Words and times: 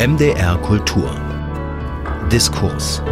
MDR 0.00 0.56
Kultur 0.62 1.14
Diskurs 2.32 3.02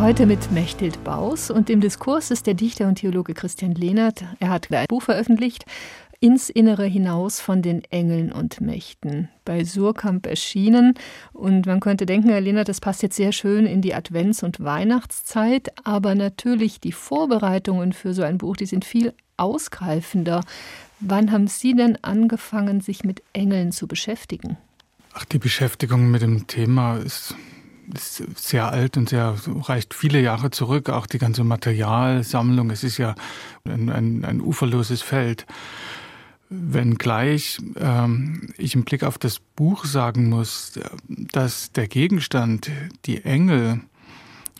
Heute 0.00 0.24
mit 0.24 0.52
Mechthild 0.52 1.02
Baus 1.02 1.50
und 1.50 1.68
im 1.68 1.80
Diskurs 1.80 2.30
ist 2.30 2.46
der 2.46 2.54
Dichter 2.54 2.86
und 2.86 2.94
Theologe 2.94 3.34
Christian 3.34 3.72
Lehnert. 3.72 4.22
Er 4.38 4.50
hat 4.50 4.70
ein 4.70 4.86
Buch 4.88 5.02
veröffentlicht, 5.02 5.64
Ins 6.20 6.48
Innere 6.48 6.84
hinaus 6.84 7.40
von 7.40 7.60
den 7.60 7.82
Engeln 7.90 8.30
und 8.30 8.60
Mächten, 8.60 9.28
bei 9.44 9.64
Surkamp 9.64 10.26
erschienen. 10.26 10.94
Und 11.32 11.66
man 11.66 11.80
könnte 11.80 12.06
denken, 12.06 12.28
Herr 12.28 12.40
Lehnert, 12.40 12.68
das 12.68 12.78
passt 12.78 13.02
jetzt 13.02 13.16
sehr 13.16 13.32
schön 13.32 13.66
in 13.66 13.82
die 13.82 13.96
Advents- 13.96 14.44
und 14.44 14.62
Weihnachtszeit, 14.62 15.72
aber 15.82 16.14
natürlich 16.14 16.78
die 16.78 16.92
Vorbereitungen 16.92 17.92
für 17.92 18.14
so 18.14 18.22
ein 18.22 18.38
Buch, 18.38 18.56
die 18.56 18.66
sind 18.66 18.84
viel 18.84 19.12
ausgreifender. 19.38 20.42
Wann 21.00 21.32
haben 21.32 21.46
Sie 21.46 21.74
denn 21.74 21.98
angefangen, 22.02 22.80
sich 22.80 23.04
mit 23.04 23.22
Engeln 23.32 23.72
zu 23.72 23.86
beschäftigen? 23.86 24.58
Ach, 25.12 25.24
die 25.24 25.38
Beschäftigung 25.38 26.10
mit 26.10 26.22
dem 26.22 26.46
Thema 26.46 26.96
ist 26.98 27.34
ist 27.94 28.22
sehr 28.36 28.70
alt 28.70 28.96
und 28.96 29.08
sehr 29.08 29.34
reicht 29.46 29.94
viele 29.94 30.20
Jahre 30.20 30.50
zurück. 30.50 30.88
Auch 30.88 31.06
die 31.06 31.18
ganze 31.18 31.44
Materialsammlung, 31.44 32.70
es 32.70 32.84
ist 32.84 32.98
ja 32.98 33.14
ein, 33.64 33.88
ein, 33.90 34.24
ein 34.24 34.40
uferloses 34.40 35.02
Feld. 35.02 35.46
Wenngleich 36.48 37.58
ähm, 37.76 38.52
ich 38.58 38.74
im 38.74 38.84
Blick 38.84 39.04
auf 39.04 39.18
das 39.18 39.38
Buch 39.38 39.84
sagen 39.84 40.28
muss, 40.28 40.78
dass 41.08 41.70
der 41.72 41.86
Gegenstand, 41.86 42.70
die 43.06 43.24
Engel, 43.24 43.80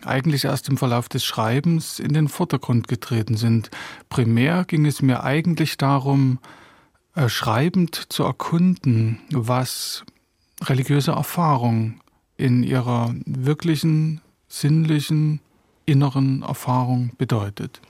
eigentlich 0.05 0.45
erst 0.45 0.69
im 0.69 0.77
Verlauf 0.77 1.09
des 1.09 1.25
Schreibens 1.25 1.99
in 1.99 2.13
den 2.13 2.29
Vordergrund 2.29 2.89
getreten 2.89 3.37
sind. 3.37 3.71
Primär 4.09 4.65
ging 4.65 4.87
es 4.87 5.03
mir 5.03 5.25
eigentlich 5.25 5.77
darum, 5.77 6.39
äh, 7.15 7.29
schreibend 7.29 8.13
zu 8.13 8.25
erkunden, 8.25 9.19
was 9.31 10.05
religiöse 10.63 11.13
Erfahrung 11.13 12.01
in 12.37 12.63
ihrer 12.63 13.15
wirklichen, 13.27 14.21
sinnlichen, 14.49 15.41
inneren 15.87 16.43
Erfahrung 16.43 17.11
bedeutet. 17.19 17.81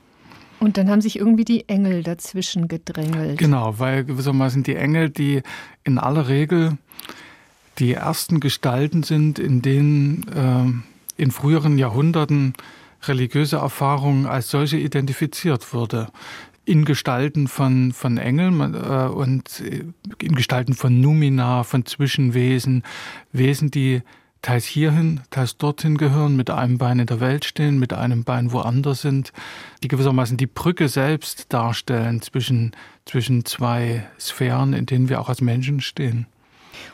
Und 0.59 0.77
dann 0.77 0.89
haben 0.89 1.01
sich 1.01 1.17
irgendwie 1.17 1.45
die 1.45 1.67
Engel 1.69 2.03
dazwischen 2.03 2.67
gedrängelt. 2.67 3.39
Genau, 3.39 3.79
weil 3.79 4.03
gewissermaßen 4.03 4.63
die 4.63 4.75
Engel, 4.75 5.09
die 5.09 5.41
in 5.83 5.97
aller 5.97 6.27
Regel 6.27 6.77
die 7.79 7.93
ersten 7.93 8.39
Gestalten 8.39 9.01
sind, 9.01 9.39
in 9.39 9.61
denen 9.61 10.27
äh, 10.27 10.90
in 11.21 11.29
früheren 11.29 11.77
Jahrhunderten 11.77 12.53
religiöse 13.03 13.57
Erfahrung 13.57 14.25
als 14.25 14.49
solche 14.49 14.77
identifiziert 14.77 15.71
wurde. 15.71 16.07
In 16.65 16.83
Gestalten 16.83 17.47
von, 17.47 17.91
von 17.91 18.17
Engeln 18.17 18.73
äh, 18.73 19.07
und 19.07 19.59
in 20.19 20.35
Gestalten 20.35 20.73
von 20.73 20.99
Numina, 20.99 21.63
von 21.63 21.85
Zwischenwesen, 21.85 22.81
Wesen, 23.31 23.69
die 23.69 24.01
teils 24.41 24.65
hierhin, 24.65 25.21
teils 25.29 25.57
dorthin 25.57 25.97
gehören, 25.97 26.35
mit 26.35 26.49
einem 26.49 26.79
Bein 26.79 26.97
in 26.97 27.05
der 27.05 27.19
Welt 27.19 27.45
stehen, 27.45 27.77
mit 27.77 27.93
einem 27.93 28.23
Bein 28.23 28.51
woanders 28.51 29.01
sind, 29.01 29.31
die 29.83 29.89
gewissermaßen 29.89 30.37
die 30.37 30.47
Brücke 30.47 30.87
selbst 30.87 31.53
darstellen 31.53 32.23
zwischen, 32.23 32.71
zwischen 33.05 33.45
zwei 33.45 34.07
Sphären, 34.19 34.73
in 34.73 34.87
denen 34.87 35.07
wir 35.07 35.21
auch 35.21 35.29
als 35.29 35.41
Menschen 35.41 35.81
stehen. 35.81 36.25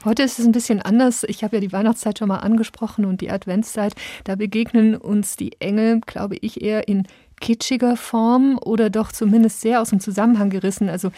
Heute 0.05 0.23
ist 0.23 0.39
es 0.39 0.45
ein 0.45 0.51
bisschen 0.51 0.81
anders. 0.81 1.23
Ich 1.27 1.43
habe 1.43 1.57
ja 1.57 1.61
die 1.61 1.71
Weihnachtszeit 1.71 2.19
schon 2.19 2.27
mal 2.27 2.37
angesprochen 2.37 3.05
und 3.05 3.21
die 3.21 3.31
Adventszeit. 3.31 3.93
Da 4.23 4.35
begegnen 4.35 4.95
uns 4.95 5.35
die 5.35 5.53
Engel, 5.59 6.01
glaube 6.01 6.37
ich, 6.41 6.61
eher 6.61 6.87
in 6.87 7.07
kitschiger 7.39 7.97
Form 7.97 8.59
oder 8.63 8.89
doch 8.89 9.11
zumindest 9.11 9.61
sehr 9.61 9.81
aus 9.81 9.89
dem 9.89 9.99
Zusammenhang 9.99 10.49
gerissen. 10.49 10.89
Also 10.89 11.11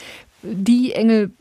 die 0.44 0.94
Engel 0.94 1.32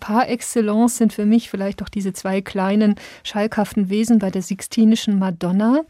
par 0.00 0.28
excellence 0.28 0.98
sind 0.98 1.12
für 1.12 1.26
mich 1.26 1.50
vielleicht 1.50 1.82
auch 1.82 1.88
diese 1.88 2.12
zwei 2.12 2.40
kleinen 2.40 2.96
schalkhaften 3.24 3.88
Wesen 3.88 4.18
bei 4.18 4.30
der 4.30 4.42
Sixtinischen 4.42 5.18
Madonna. 5.18 5.80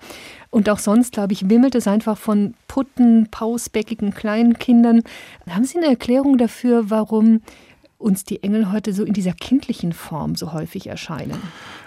Und 0.51 0.71
auch 0.71 0.79
sonst, 0.79 1.13
glaube 1.13 1.35
ich, 1.35 1.51
wimmelt 1.51 1.75
es 1.75 1.87
einfach 1.87 2.17
von 2.17 2.55
putten, 2.69 3.29
pausbäckigen 3.31 4.15
kleinen 4.15 4.59
Kindern. 4.59 5.03
Haben 5.49 5.65
Sie 5.65 5.77
eine 5.77 5.89
Erklärung 5.89 6.39
dafür, 6.39 6.91
warum 6.91 7.43
uns 7.99 8.25
die 8.25 8.45
Engel 8.45 8.71
heute 8.71 8.93
so 8.93 9.05
in 9.05 9.13
dieser 9.13 9.33
kindlichen 9.33 9.93
Form 9.93 10.37
so 10.37 10.53
häufig 10.53 10.87
erscheinen? 10.87 11.37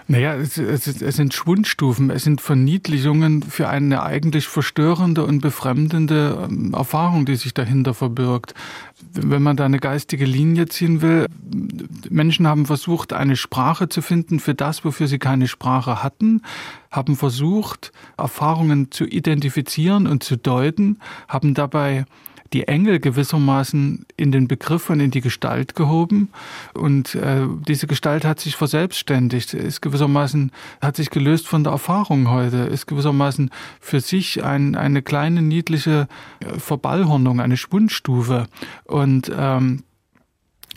Naja, 0.08 0.34
es, 0.34 0.58
es, 0.58 0.86
es 1.00 1.16
sind 1.16 1.32
Schwundstufen, 1.32 2.10
es 2.10 2.24
sind 2.24 2.42
Verniedlichungen 2.42 3.42
für 3.42 3.68
eine 3.68 4.02
eigentlich 4.02 4.46
verstörende 4.46 5.24
und 5.24 5.40
befremdende 5.40 6.48
ähm, 6.50 6.74
Erfahrung, 6.74 7.24
die 7.24 7.36
sich 7.36 7.54
dahinter 7.54 7.94
verbirgt. 7.94 8.52
Wenn 9.12 9.42
man 9.42 9.56
da 9.56 9.64
eine 9.64 9.78
geistige 9.78 10.26
Linie 10.26 10.66
ziehen 10.66 11.00
will, 11.00 11.26
Menschen 12.10 12.46
haben 12.46 12.66
versucht, 12.66 13.14
eine 13.14 13.36
Sprache 13.36 13.88
zu 13.88 14.02
finden 14.02 14.38
für 14.38 14.54
das, 14.54 14.84
wofür 14.84 15.06
sie 15.06 15.18
keine 15.18 15.48
Sprache 15.48 16.02
hatten, 16.02 16.42
haben 16.90 17.16
versucht, 17.16 17.92
Erfahrungen 18.18 18.90
zu 18.90 19.06
identifizieren 19.06 20.06
und 20.06 20.22
zu 20.22 20.36
deuten, 20.36 20.98
haben 21.28 21.54
dabei 21.54 22.04
die 22.52 22.68
Engel 22.68 23.00
gewissermaßen 23.00 24.06
in 24.16 24.32
den 24.32 24.48
Begriff 24.48 24.90
und 24.90 25.00
in 25.00 25.10
die 25.10 25.20
Gestalt 25.20 25.74
gehoben. 25.74 26.30
Und 26.74 27.14
äh, 27.14 27.46
diese 27.66 27.86
Gestalt 27.86 28.24
hat 28.24 28.40
sich 28.40 28.56
verselbstständigt, 28.56 29.54
ist 29.54 29.80
gewissermaßen, 29.80 30.52
hat 30.80 30.96
sich 30.96 31.10
gelöst 31.10 31.48
von 31.48 31.64
der 31.64 31.72
Erfahrung 31.72 32.30
heute, 32.30 32.58
ist 32.58 32.86
gewissermaßen 32.86 33.50
für 33.80 34.00
sich 34.00 34.44
ein, 34.44 34.74
eine 34.74 35.02
kleine 35.02 35.42
niedliche 35.42 36.08
äh, 36.40 36.58
Verballhornung, 36.58 37.40
eine 37.40 37.56
Schwundstufe. 37.56 38.46
Und 38.84 39.32
ähm, 39.36 39.84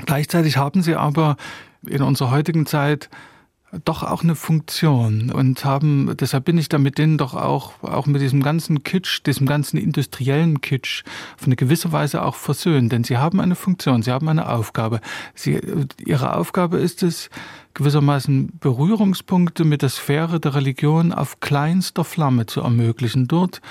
gleichzeitig 0.05 0.57
haben 0.57 0.81
sie 0.81 0.95
aber 0.95 1.35
in 1.85 2.01
unserer 2.01 2.31
heutigen 2.31 2.65
Zeit 2.65 3.09
doch 3.83 4.03
auch 4.03 4.23
eine 4.23 4.35
Funktion 4.35 5.31
und 5.31 5.65
haben, 5.65 6.15
deshalb 6.19 6.45
bin 6.45 6.57
ich 6.57 6.69
da 6.69 6.77
mit 6.77 6.97
denen 6.97 7.17
doch 7.17 7.33
auch, 7.33 7.83
auch 7.83 8.05
mit 8.05 8.21
diesem 8.21 8.41
ganzen 8.41 8.83
Kitsch, 8.83 9.21
diesem 9.25 9.47
ganzen 9.47 9.77
industriellen 9.77 10.61
Kitsch 10.61 11.03
auf 11.37 11.45
eine 11.45 11.55
gewisse 11.55 11.91
Weise 11.91 12.23
auch 12.23 12.35
versöhnt, 12.35 12.91
denn 12.91 13.03
sie 13.03 13.17
haben 13.17 13.39
eine 13.39 13.55
Funktion, 13.55 14.01
sie 14.01 14.11
haben 14.11 14.29
eine 14.29 14.49
Aufgabe. 14.49 15.01
Sie, 15.33 15.59
ihre 16.05 16.35
Aufgabe 16.35 16.77
ist 16.77 17.03
es, 17.03 17.29
gewissermaßen 17.73 18.57
Berührungspunkte 18.59 19.65
mit 19.65 19.81
der 19.81 19.89
Sphäre 19.89 20.39
der 20.39 20.55
Religion 20.55 21.11
auf 21.11 21.39
kleinster 21.41 22.03
Flamme 22.03 22.45
zu 22.45 22.61
ermöglichen, 22.61 23.27
dort, 23.27 23.61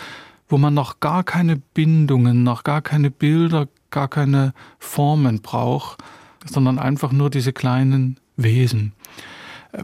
wo 0.48 0.58
man 0.58 0.74
noch 0.74 1.00
gar 1.00 1.24
keine 1.24 1.56
Bindungen, 1.56 2.42
noch 2.42 2.64
gar 2.64 2.82
keine 2.82 3.10
Bilder, 3.10 3.66
gar 3.90 4.08
keine 4.08 4.52
Formen 4.78 5.40
braucht, 5.40 5.98
sondern 6.44 6.78
einfach 6.78 7.12
nur 7.12 7.30
diese 7.30 7.52
kleinen 7.52 8.20
Wesen. 8.36 8.92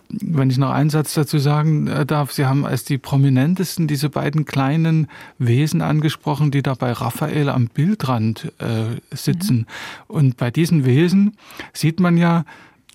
Wenn 0.08 0.50
ich 0.50 0.58
noch 0.58 0.70
einen 0.70 0.90
Satz 0.90 1.14
dazu 1.14 1.38
sagen 1.38 1.86
äh, 1.86 2.06
darf, 2.06 2.32
Sie 2.32 2.46
haben 2.46 2.64
als 2.64 2.84
die 2.84 2.98
prominentesten 2.98 3.86
diese 3.86 4.08
beiden 4.08 4.44
kleinen 4.44 5.08
Wesen 5.38 5.82
angesprochen, 5.82 6.50
die 6.50 6.62
da 6.62 6.74
bei 6.74 6.92
Raphael 6.92 7.48
am 7.48 7.68
Bildrand 7.68 8.52
äh, 8.58 9.00
sitzen. 9.10 9.58
Mhm. 9.58 9.66
Und 10.08 10.36
bei 10.36 10.50
diesen 10.50 10.84
Wesen 10.84 11.36
sieht 11.72 12.00
man 12.00 12.16
ja 12.16 12.44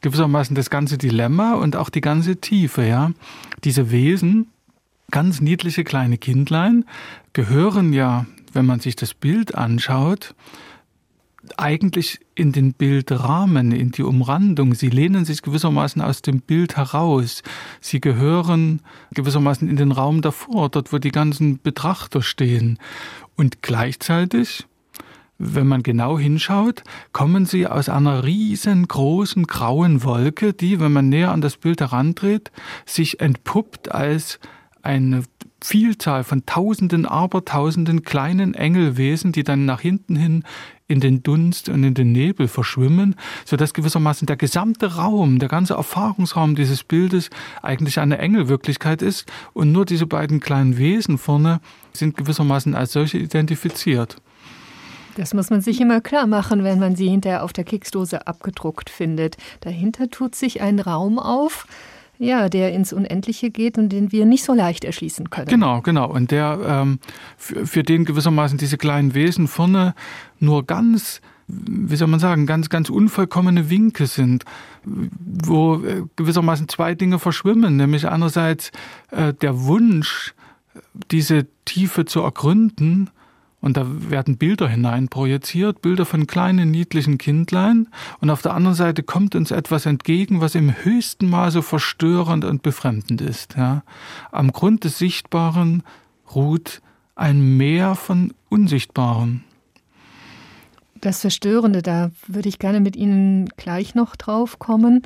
gewissermaßen 0.02 0.56
das 0.56 0.70
ganze 0.70 0.98
Dilemma 0.98 1.56
und 1.56 1.76
auch 1.76 1.90
die 1.90 2.02
ganze 2.02 2.38
Tiefe. 2.38 2.86
Ja, 2.86 3.12
diese 3.64 3.92
Wesen, 3.92 4.48
ganz 5.12 5.42
niedliche 5.42 5.84
kleine 5.84 6.18
Kindlein, 6.18 6.86
gehören 7.34 7.92
ja, 7.92 8.26
wenn 8.54 8.66
man 8.66 8.80
sich 8.80 8.96
das 8.96 9.14
Bild 9.14 9.56
anschaut, 9.56 10.36
eigentlich 11.58 12.20
in 12.36 12.52
den 12.52 12.74
Bildrahmen, 12.74 13.72
in 13.72 13.92
die 13.92 14.04
Umrandung. 14.04 14.74
Sie 14.74 14.90
lehnen 14.90 15.26
sich 15.26 15.42
gewissermaßen 15.42 16.02
aus 16.02 16.22
dem 16.22 16.42
Bild 16.42 16.78
heraus. 16.78 17.44
Sie 17.82 18.02
gehören 18.02 18.82
gewissermaßen 19.14 19.70
in 19.70 19.76
den 19.76 19.92
Raum 19.92 20.22
davor, 20.22 20.70
dort 20.70 20.92
wo 20.92 20.98
die 20.98 21.12
ganzen 21.12 21.62
Betrachter 21.62 22.22
stehen. 22.22 22.80
Und 23.36 23.62
gleichzeitig, 23.62 24.66
wenn 25.38 25.68
man 25.68 25.84
genau 25.84 26.18
hinschaut, 26.18 26.84
kommen 27.12 27.46
sie 27.46 27.68
aus 27.68 27.90
einer 27.90 28.24
riesengroßen 28.24 29.48
grauen 29.48 30.04
Wolke, 30.04 30.54
die, 30.54 30.80
wenn 30.80 30.94
man 30.94 31.10
näher 31.10 31.32
an 31.32 31.42
das 31.42 31.58
Bild 31.58 31.82
herandreht, 31.82 32.52
sich 32.86 33.20
entpuppt 33.20 33.92
als 33.92 34.40
eine 34.82 35.24
Vielzahl 35.66 36.24
von 36.24 36.46
Tausenden, 36.46 37.06
Abertausenden 37.06 38.04
kleinen 38.04 38.54
Engelwesen, 38.54 39.32
die 39.32 39.44
dann 39.44 39.66
nach 39.66 39.82
hinten 39.82 40.16
hin 40.16 40.44
in 40.88 41.00
den 41.00 41.24
Dunst 41.24 41.70
und 41.70 41.84
in 41.84 41.94
den 41.94 42.12
Nebel 42.12 42.48
verschwimmen, 42.48 43.16
so 43.44 43.58
dass 43.58 43.74
gewissermaßen 43.74 44.28
der 44.28 44.38
gesamte 44.38 44.96
Raum, 44.96 45.40
der 45.40 45.50
ganze 45.50 45.74
Erfahrungsraum 45.74 46.56
dieses 46.56 46.84
Bildes 46.84 47.30
eigentlich 47.64 48.00
eine 48.00 48.20
Engelwirklichkeit 48.20 49.02
ist 49.02 49.32
und 49.54 49.72
nur 49.72 49.86
diese 49.86 50.06
beiden 50.06 50.40
kleinen 50.40 50.78
Wesen 50.78 51.18
vorne 51.18 51.60
sind 51.94 52.18
gewissermaßen 52.18 52.76
als 52.76 52.92
solche 52.92 53.18
identifiziert. 53.18 54.18
Das 55.16 55.34
muss 55.34 55.50
man 55.50 55.62
sich 55.62 55.80
immer 55.80 56.02
klar 56.02 56.28
machen, 56.28 56.64
wenn 56.64 56.78
man 56.78 56.96
sie 56.96 57.08
hinterher 57.08 57.44
auf 57.44 57.54
der 57.54 57.64
Keksdose 57.64 58.28
abgedruckt 58.28 58.90
findet. 58.90 59.38
Dahinter 59.62 60.10
tut 60.10 60.36
sich 60.36 60.62
ein 60.62 60.80
Raum 60.80 61.20
auf, 61.20 61.68
ja, 62.18 62.50
der 62.50 62.74
ins 62.74 62.94
Unendliche 62.94 63.52
geht 63.52 63.78
und 63.78 63.90
den 63.90 64.12
wir 64.12 64.26
nicht 64.26 64.44
so 64.44 64.54
leicht 64.54 64.84
erschließen 64.84 65.30
können. 65.30 65.48
Genau, 65.48 65.82
genau. 65.82 66.10
Und 66.10 66.32
der 66.32 66.60
ähm, 66.66 67.00
für, 67.38 67.66
für 67.66 67.84
den 67.84 68.06
gewissermaßen 68.06 68.58
diese 68.58 68.78
kleinen 68.78 69.14
Wesen 69.14 69.48
vorne 69.48 69.96
nur 70.40 70.66
ganz 70.66 71.22
wie 71.48 71.96
soll 71.96 72.08
man 72.08 72.20
sagen, 72.20 72.48
ganz, 72.48 72.70
ganz 72.70 72.90
unvollkommene 72.90 73.70
Winke 73.70 74.08
sind, 74.08 74.46
wo 74.84 75.76
äh, 75.76 76.04
gewissermaßen 76.16 76.68
zwei 76.70 76.96
Dinge 76.96 77.20
verschwimmen, 77.20 77.78
nämlich 77.78 78.08
einerseits 78.08 78.72
äh, 79.12 79.34
der 79.34 79.64
Wunsch, 79.64 80.34
diese 81.12 81.46
Tiefe 81.66 82.06
zu 82.06 82.22
ergründen, 82.22 83.10
und 83.66 83.78
da 83.78 83.88
werden 83.88 84.38
Bilder 84.38 84.70
hineinprojiziert, 84.70 85.82
Bilder 85.82 86.06
von 86.06 86.28
kleinen, 86.28 86.70
niedlichen 86.70 87.18
Kindlein. 87.18 87.88
Und 88.20 88.30
auf 88.30 88.44
der 88.44 88.54
anderen 88.54 88.76
Seite 88.76 89.02
kommt 89.02 89.34
uns 89.34 89.50
etwas 89.50 89.88
entgegen, 89.88 90.40
was 90.40 90.54
im 90.54 90.76
höchsten 90.84 91.28
Maße 91.32 91.64
verstörend 91.64 92.46
und 92.46 92.62
befremdend 92.62 93.22
ist. 93.22 93.56
Ja. 93.58 93.82
Am 94.32 94.52
Grund 94.52 94.84
des 94.84 95.00
Sichtbaren 95.00 95.82
ruht 96.36 96.84
ein 97.16 97.58
Meer 97.58 97.96
von 97.96 98.36
Unsichtbaren. 98.50 99.44
Das 101.06 101.22
Verstörende, 101.22 101.84
da 101.84 102.10
würde 102.28 102.50
ich 102.50 102.58
gerne 102.58 102.80
mit 102.80 102.96
Ihnen 102.96 103.48
gleich 103.58 103.94
noch 103.94 104.16
drauf 104.16 104.58
kommen 104.58 105.04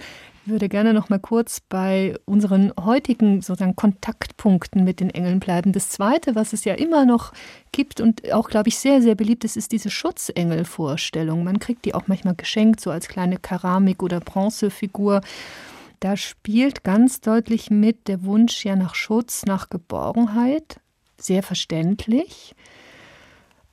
würde 0.49 0.69
gerne 0.69 0.93
noch 0.93 1.09
mal 1.09 1.19
kurz 1.19 1.59
bei 1.59 2.15
unseren 2.25 2.73
heutigen 2.79 3.41
sozusagen 3.41 3.75
Kontaktpunkten 3.75 4.83
mit 4.83 4.99
den 4.99 5.09
Engeln 5.09 5.39
bleiben. 5.39 5.71
Das 5.71 5.89
zweite, 5.89 6.35
was 6.35 6.53
es 6.53 6.65
ja 6.65 6.73
immer 6.73 7.05
noch 7.05 7.31
gibt 7.71 8.01
und 8.01 8.31
auch, 8.33 8.49
glaube 8.49 8.69
ich, 8.69 8.77
sehr, 8.77 9.01
sehr 9.01 9.15
beliebt 9.15 9.43
ist, 9.43 9.57
ist 9.57 9.71
diese 9.71 9.89
Schutzengel-Vorstellung. 9.89 11.43
Man 11.43 11.59
kriegt 11.59 11.85
die 11.85 11.93
auch 11.93 12.07
manchmal 12.07 12.35
geschenkt, 12.35 12.81
so 12.81 12.91
als 12.91 13.07
kleine 13.07 13.37
Keramik- 13.37 14.03
oder 14.03 14.19
Bronzefigur. 14.19 15.21
Da 15.99 16.17
spielt 16.17 16.83
ganz 16.83 17.21
deutlich 17.21 17.69
mit 17.69 18.07
der 18.07 18.23
Wunsch 18.23 18.65
ja 18.65 18.75
nach 18.75 18.95
Schutz, 18.95 19.45
nach 19.45 19.69
Geborgenheit. 19.69 20.79
Sehr 21.17 21.43
verständlich. 21.43 22.55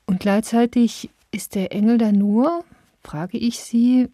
Und 0.05 0.19
gleichzeitig 0.19 1.09
ist 1.37 1.53
der 1.53 1.71
Engel 1.71 1.99
da 1.99 2.11
nur, 2.11 2.65
frage 3.03 3.37
ich 3.37 3.59
Sie, 3.59 4.09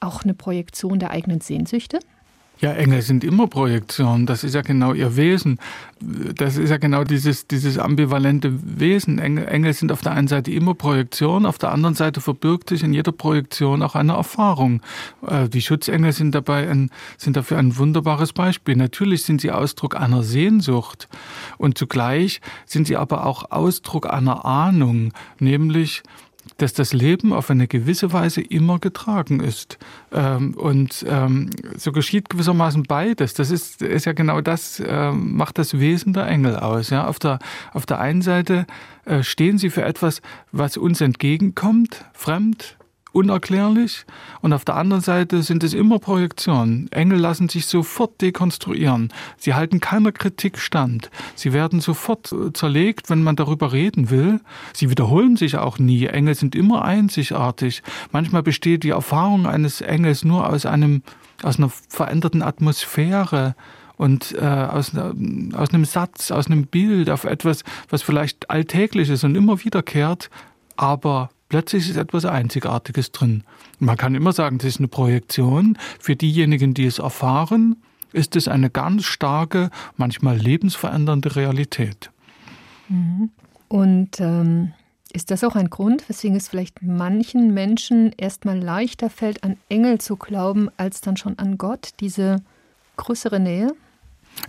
auch 0.00 0.24
eine 0.24 0.34
Projektion 0.34 0.98
der 0.98 1.12
eigenen 1.12 1.40
Sehnsüchte? 1.40 2.00
Ja, 2.58 2.72
Engel 2.72 3.02
sind 3.02 3.22
immer 3.22 3.48
Projektionen. 3.48 4.24
Das 4.24 4.42
ist 4.42 4.54
ja 4.54 4.62
genau 4.62 4.94
ihr 4.94 5.14
Wesen. 5.16 5.58
Das 6.00 6.56
ist 6.56 6.70
ja 6.70 6.78
genau 6.78 7.04
dieses, 7.04 7.46
dieses 7.46 7.78
ambivalente 7.78 8.50
Wesen. 8.80 9.18
Engel, 9.18 9.46
Engel 9.46 9.74
sind 9.74 9.92
auf 9.92 10.00
der 10.00 10.12
einen 10.12 10.26
Seite 10.26 10.50
immer 10.50 10.74
Projektion, 10.74 11.44
auf 11.44 11.58
der 11.58 11.70
anderen 11.70 11.94
Seite 11.94 12.22
verbirgt 12.22 12.70
sich 12.70 12.82
in 12.82 12.94
jeder 12.94 13.12
Projektion 13.12 13.82
auch 13.82 13.94
eine 13.94 14.14
Erfahrung. 14.14 14.80
Äh, 15.26 15.50
die 15.50 15.60
Schutzengel 15.60 16.12
sind 16.12 16.34
dabei 16.34 16.68
ein, 16.68 16.90
sind 17.18 17.36
dafür 17.36 17.58
ein 17.58 17.76
wunderbares 17.76 18.32
Beispiel. 18.32 18.74
Natürlich 18.74 19.24
sind 19.24 19.42
sie 19.42 19.50
Ausdruck 19.50 19.94
einer 19.94 20.22
Sehnsucht 20.22 21.08
und 21.58 21.76
zugleich 21.76 22.40
sind 22.64 22.86
sie 22.86 22.96
aber 22.96 23.26
auch 23.26 23.50
Ausdruck 23.50 24.10
einer 24.10 24.46
Ahnung, 24.46 25.12
nämlich 25.38 26.02
dass 26.58 26.72
das 26.72 26.92
Leben 26.92 27.32
auf 27.32 27.50
eine 27.50 27.66
gewisse 27.66 28.12
Weise 28.12 28.40
immer 28.40 28.78
getragen 28.78 29.40
ist. 29.40 29.78
Ähm, 30.12 30.54
und 30.54 31.04
ähm, 31.08 31.50
so 31.76 31.92
geschieht 31.92 32.30
gewissermaßen 32.30 32.84
beides. 32.84 33.34
Das 33.34 33.50
ist, 33.50 33.82
ist 33.82 34.06
ja 34.06 34.12
genau 34.12 34.40
das, 34.40 34.82
ähm, 34.84 35.36
macht 35.36 35.58
das 35.58 35.78
Wesen 35.78 36.12
der 36.12 36.26
Engel 36.26 36.56
aus. 36.56 36.90
Ja? 36.90 37.06
Auf, 37.06 37.18
der, 37.18 37.38
auf 37.72 37.86
der 37.86 37.98
einen 37.98 38.22
Seite 38.22 38.66
äh, 39.04 39.22
stehen 39.22 39.58
sie 39.58 39.70
für 39.70 39.82
etwas, 39.82 40.22
was 40.52 40.76
uns 40.76 41.00
entgegenkommt, 41.00 42.04
fremd, 42.12 42.76
unerklärlich. 43.16 44.04
Und 44.42 44.52
auf 44.52 44.64
der 44.64 44.76
anderen 44.76 45.02
Seite 45.02 45.42
sind 45.42 45.64
es 45.64 45.72
immer 45.72 45.98
Projektionen. 45.98 46.92
Engel 46.92 47.18
lassen 47.18 47.48
sich 47.48 47.66
sofort 47.66 48.20
dekonstruieren. 48.20 49.12
Sie 49.38 49.54
halten 49.54 49.80
keiner 49.80 50.12
Kritik 50.12 50.58
stand. 50.58 51.10
Sie 51.34 51.54
werden 51.54 51.80
sofort 51.80 52.34
zerlegt, 52.52 53.08
wenn 53.08 53.22
man 53.22 53.34
darüber 53.34 53.72
reden 53.72 54.10
will. 54.10 54.40
Sie 54.74 54.90
wiederholen 54.90 55.36
sich 55.36 55.56
auch 55.56 55.78
nie. 55.78 56.06
Engel 56.06 56.34
sind 56.34 56.54
immer 56.54 56.84
einzigartig. 56.84 57.82
Manchmal 58.12 58.42
besteht 58.42 58.84
die 58.84 58.90
Erfahrung 58.90 59.46
eines 59.46 59.80
Engels 59.80 60.22
nur 60.22 60.48
aus 60.48 60.66
einem, 60.66 61.02
aus 61.42 61.56
einer 61.56 61.70
veränderten 61.88 62.42
Atmosphäre 62.42 63.54
und 63.96 64.36
äh, 64.38 64.44
aus, 64.44 64.92
aus 64.94 65.70
einem 65.72 65.86
Satz, 65.86 66.30
aus 66.30 66.48
einem 66.48 66.66
Bild 66.66 67.08
auf 67.08 67.24
etwas, 67.24 67.64
was 67.88 68.02
vielleicht 68.02 68.50
alltäglich 68.50 69.08
ist 69.08 69.24
und 69.24 69.34
immer 69.34 69.64
wiederkehrt, 69.64 70.28
aber 70.76 71.30
Plötzlich 71.48 71.88
ist 71.88 71.96
etwas 71.96 72.24
Einzigartiges 72.24 73.12
drin. 73.12 73.44
Man 73.78 73.96
kann 73.96 74.14
immer 74.14 74.32
sagen, 74.32 74.58
das 74.58 74.66
ist 74.66 74.78
eine 74.78 74.88
Projektion. 74.88 75.78
Für 76.00 76.16
diejenigen, 76.16 76.74
die 76.74 76.86
es 76.86 76.98
erfahren, 76.98 77.76
ist 78.12 78.34
es 78.34 78.48
eine 78.48 78.70
ganz 78.70 79.04
starke, 79.04 79.70
manchmal 79.96 80.36
lebensverändernde 80.36 81.36
Realität. 81.36 82.10
Mhm. 82.88 83.30
Und 83.68 84.20
ähm, 84.20 84.72
ist 85.12 85.30
das 85.30 85.44
auch 85.44 85.56
ein 85.56 85.70
Grund, 85.70 86.08
weswegen 86.08 86.36
es 86.36 86.48
vielleicht 86.48 86.82
manchen 86.82 87.54
Menschen 87.54 88.12
erstmal 88.16 88.58
leichter 88.58 89.10
fällt, 89.10 89.44
an 89.44 89.56
Engel 89.68 89.98
zu 89.98 90.16
glauben, 90.16 90.68
als 90.76 91.00
dann 91.00 91.16
schon 91.16 91.38
an 91.38 91.58
Gott, 91.58 91.90
diese 92.00 92.42
größere 92.96 93.40
Nähe? 93.40 93.72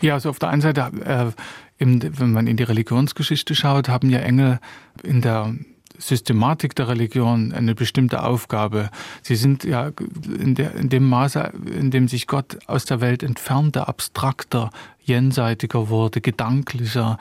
Ja, 0.02 0.16
also 0.16 0.30
auf 0.30 0.40
der 0.40 0.50
einen 0.50 0.62
Seite, 0.62 0.92
äh, 1.06 1.32
wenn 1.80 2.32
man 2.32 2.48
in 2.48 2.58
die 2.58 2.64
Religionsgeschichte 2.64 3.56
schaut, 3.56 3.88
haben 3.88 4.10
ja 4.10 4.20
Engel 4.20 4.60
in 5.04 5.22
der 5.22 5.56
Systematik 5.98 6.76
der 6.76 6.88
Religion 6.88 7.52
eine 7.54 7.76
bestimmte 7.76 8.24
Aufgabe. 8.24 8.90
Sie 9.22 9.36
sind 9.36 9.64
ja 9.64 9.92
in, 10.40 10.56
der, 10.56 10.76
in 10.76 10.90
dem 10.90 11.08
Maße, 11.08 11.52
in 11.66 11.92
dem 11.92 12.08
sich 12.08 12.28
Gott 12.28 12.58
aus 12.68 12.86
der 12.86 13.02
Welt 13.02 13.24
entfernte, 13.24 13.88
abstrakter, 13.88 14.70
jenseitiger 15.04 15.90
wurde, 15.90 16.22
gedanklicher, 16.22 17.18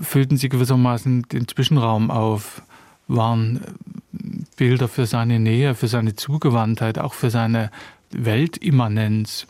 füllten 0.00 0.36
sie 0.36 0.48
gewissermaßen 0.48 1.22
den 1.22 1.48
Zwischenraum 1.48 2.10
auf, 2.10 2.62
waren 3.06 3.60
Bilder 4.56 4.88
für 4.88 5.06
seine 5.06 5.38
Nähe, 5.38 5.74
für 5.74 5.88
seine 5.88 6.14
Zugewandtheit, 6.14 6.98
auch 6.98 7.14
für 7.14 7.30
seine 7.30 7.70
Weltimmanenz. 8.10 9.46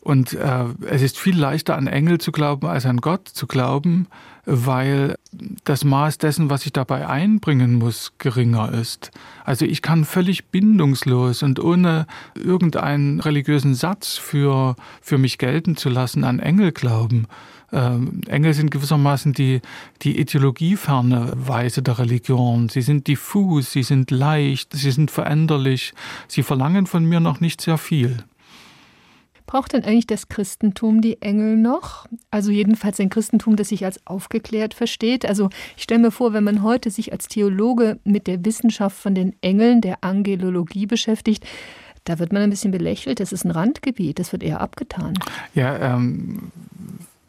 Und 0.00 0.34
äh, 0.34 0.64
es 0.88 1.02
ist 1.02 1.18
viel 1.18 1.38
leichter 1.38 1.76
an 1.76 1.86
Engel 1.86 2.18
zu 2.18 2.32
glauben 2.32 2.66
als 2.66 2.86
an 2.86 2.98
Gott 2.98 3.28
zu 3.28 3.46
glauben, 3.46 4.08
weil 4.44 5.16
das 5.64 5.84
Maß 5.84 6.18
dessen, 6.18 6.50
was 6.50 6.66
ich 6.66 6.72
dabei 6.72 7.08
einbringen 7.08 7.74
muss, 7.74 8.12
geringer 8.18 8.72
ist. 8.72 9.10
Also 9.44 9.64
ich 9.64 9.82
kann 9.82 10.04
völlig 10.04 10.46
bindungslos 10.46 11.42
und 11.42 11.58
ohne 11.60 12.06
irgendeinen 12.34 13.20
religiösen 13.20 13.74
Satz 13.74 14.16
für, 14.16 14.76
für 15.00 15.18
mich 15.18 15.38
gelten 15.38 15.76
zu 15.76 15.88
lassen 15.88 16.24
an 16.24 16.38
Engel 16.38 16.72
glauben. 16.72 17.26
Ähm, 17.72 18.20
Engel 18.26 18.52
sind 18.52 18.70
gewissermaßen 18.70 19.32
die, 19.32 19.62
die 20.02 20.20
ideologieferne 20.20 21.32
Weise 21.34 21.82
der 21.82 21.98
Religion. 21.98 22.68
Sie 22.68 22.82
sind 22.82 23.06
diffus, 23.06 23.72
sie 23.72 23.82
sind 23.82 24.10
leicht, 24.10 24.74
sie 24.74 24.90
sind 24.90 25.10
veränderlich. 25.10 25.94
Sie 26.28 26.42
verlangen 26.42 26.86
von 26.86 27.04
mir 27.04 27.20
noch 27.20 27.40
nicht 27.40 27.62
sehr 27.62 27.78
viel. 27.78 28.24
Braucht 29.46 29.72
denn 29.72 29.84
eigentlich 29.84 30.06
das 30.06 30.28
Christentum 30.28 31.00
die 31.00 31.20
Engel 31.20 31.56
noch? 31.56 32.06
Also 32.30 32.50
jedenfalls 32.50 33.00
ein 33.00 33.10
Christentum, 33.10 33.56
das 33.56 33.68
sich 33.68 33.84
als 33.84 34.06
aufgeklärt 34.06 34.74
versteht. 34.74 35.26
Also 35.26 35.50
ich 35.76 35.82
stelle 35.82 36.00
mir 36.00 36.10
vor, 36.10 36.32
wenn 36.32 36.44
man 36.44 36.62
heute 36.62 36.90
sich 36.90 37.12
als 37.12 37.28
Theologe 37.28 37.98
mit 38.04 38.26
der 38.26 38.44
Wissenschaft 38.44 38.96
von 38.96 39.14
den 39.14 39.34
Engeln, 39.42 39.80
der 39.80 40.02
Angelologie 40.02 40.86
beschäftigt, 40.86 41.46
da 42.04 42.18
wird 42.18 42.32
man 42.32 42.42
ein 42.42 42.50
bisschen 42.50 42.72
belächelt. 42.72 43.20
Das 43.20 43.32
ist 43.32 43.44
ein 43.44 43.50
Randgebiet, 43.50 44.18
das 44.18 44.32
wird 44.32 44.42
eher 44.42 44.60
abgetan. 44.60 45.14
Ja, 45.54 45.96
ähm, 45.96 46.50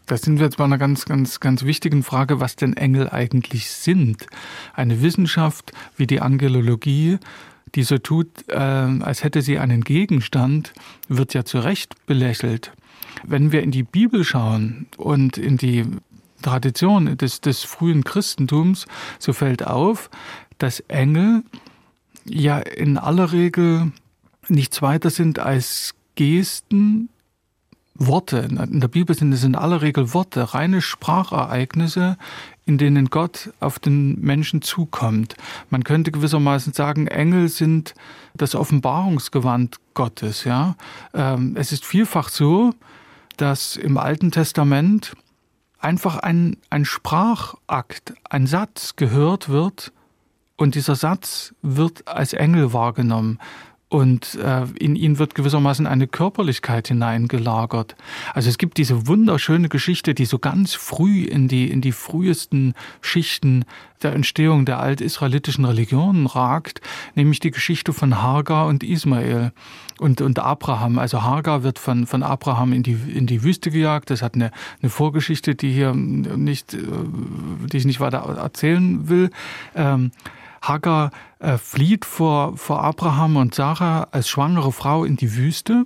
da 0.06 0.18
sind 0.18 0.40
wir 0.40 0.46
jetzt 0.46 0.58
bei 0.58 0.66
einer 0.66 0.78
ganz, 0.78 1.06
ganz, 1.06 1.40
ganz 1.40 1.64
wichtigen 1.64 2.04
Frage, 2.04 2.40
was 2.40 2.56
denn 2.56 2.76
Engel 2.76 3.10
eigentlich 3.10 3.70
sind. 3.70 4.28
Eine 4.74 5.02
Wissenschaft 5.02 5.72
wie 5.96 6.08
die 6.08 6.22
Angelologie 6.22 7.20
die 7.75 7.84
so 7.84 7.98
tut, 7.98 8.27
äh, 8.48 8.56
als 8.56 9.24
hätte 9.24 9.42
sie 9.42 9.60
einen 9.60 9.84
Gegenstand, 9.84 10.74
wird 11.08 11.34
ja 11.34 11.46
zu 11.46 11.60
Recht 11.60 12.06
belächelt. 12.06 12.72
Wenn 13.24 13.51
wir 13.51 13.63
in 13.63 13.72
die 13.72 13.84
Bibel 13.84 14.24
schauen 14.24 14.88
und 14.98 15.38
in 15.38 15.58
die 15.58 15.86
Tradition 16.42 17.18
des, 17.18 17.42
des 17.42 17.63
frühen 17.63 18.03
Christentums, 18.03 18.86
so 19.18 19.34
fällt 19.34 19.65
auf, 19.65 20.10
dass 20.58 20.82
Engel 20.82 21.44
ja 22.25 22.60
in 22.60 22.98
aller 22.98 23.32
Regel 23.32 23.92
nichts 24.48 24.82
weiter 24.82 25.10
sind 25.10 25.39
als 25.39 25.96
Gesten, 26.15 27.10
Worte. 27.96 28.39
In 28.39 28.80
der 28.80 28.88
Bibel 28.88 29.15
sind 29.15 29.32
es 29.34 29.44
in 29.44 29.56
aller 29.56 29.82
Regel 29.82 30.13
Worte, 30.13 30.53
reine 30.53 30.82
Sprachereignisse, 30.82 32.18
in 32.65 32.77
denen 32.77 33.10
Gott 33.10 33.51
auf 33.60 33.79
den 33.79 34.20
Menschen 34.22 34.62
zukommt. 34.62 35.36
Man 35.70 35.84
könnte 35.84 36.12
gewissermaßen 36.12 36.74
sagen, 36.74 37.08
Engel 37.08 37.50
sind 37.50 37.93
das 38.36 38.55
Offenbarungsgewand 38.55 39.77
Gottes. 39.93 40.43
Ja, 40.46 40.75
ähm, 41.13 41.55
es 41.58 41.72
ist 41.72 41.86
vielfach 41.86 42.29
so, 42.29 42.74
dass 43.38 43.75
im 43.75 43.98
Alten 43.98 44.32
Testament 44.32 45.13
einfach 45.79 46.17
ein, 46.17 46.58
ein 46.70 46.86
Sprachakt, 46.86 48.13
ein 48.29 48.48
Satz 48.48 48.96
gehört 48.96 49.50
wird 49.50 49.91
und 50.55 50.75
dieser 50.75 50.96
Satz 50.96 51.53
wird 51.62 52.08
als 52.08 52.34
Engel 52.34 52.72
wahrgenommen. 52.72 53.39
Und 53.94 54.40
äh, 54.44 54.64
in 54.80 54.96
ihn 54.96 55.20
wird 55.20 55.36
gewissermaßen 55.36 55.86
eine 55.86 56.08
Körperlichkeit 56.08 56.88
hineingelagert. 56.88 57.96
Also 58.34 58.50
es 58.50 58.58
gibt 58.58 58.80
diese 58.80 59.06
wunderschöne 59.06 59.70
Geschichte, 59.70 60.16
die 60.16 60.26
so 60.26 60.40
ganz 60.40 60.74
früh 60.74 61.26
in 61.26 61.48
die, 61.48 61.70
in 61.70 61.80
die 61.80 61.92
frühesten 61.92 62.74
Schichten 63.02 63.66
der 64.02 64.14
Entstehung 64.14 64.66
der 64.66 64.80
altisraelitischen 64.80 65.64
Religionen 65.64 66.26
ragt, 66.26 66.82
nämlich 67.14 67.40
die 67.40 67.52
Geschichte 67.52 67.94
von 67.94 68.20
Hagar 68.20 68.66
und 68.66 68.84
Ismael 68.84 69.52
und, 70.00 70.22
und 70.22 70.40
Abraham. 70.40 70.98
Also 70.98 71.22
Hagar 71.22 71.62
wird 71.62 71.78
von, 71.78 72.08
von 72.08 72.24
Abraham 72.24 72.74
in 72.74 72.82
die, 72.82 72.98
in 73.14 73.28
die 73.28 73.44
Wüste 73.44 73.70
gejagt. 73.70 74.10
Das 74.10 74.24
hat 74.24 74.34
eine, 74.34 74.50
eine 74.82 74.90
Vorgeschichte, 74.90 75.54
die 75.54 75.72
hier 75.72 75.94
nicht, 75.94 76.74
äh, 76.74 76.80
die 77.72 77.78
ich 77.78 77.86
nicht 77.86 78.00
weiter 78.00 78.22
erzählen 78.22 79.08
will. 79.08 79.30
Ähm, 79.76 80.10
Hagar 80.63 81.12
äh, 81.39 81.58
flieht 81.58 82.05
vor, 82.05 82.58
vor 82.58 82.84
Abraham 82.84 83.36
und 83.36 83.53
Sarah 83.53 84.08
als 84.12 84.29
schwangere 84.29 84.72
Frau 84.72 85.03
in 85.03 85.17
die 85.17 85.36
Wüste. 85.36 85.86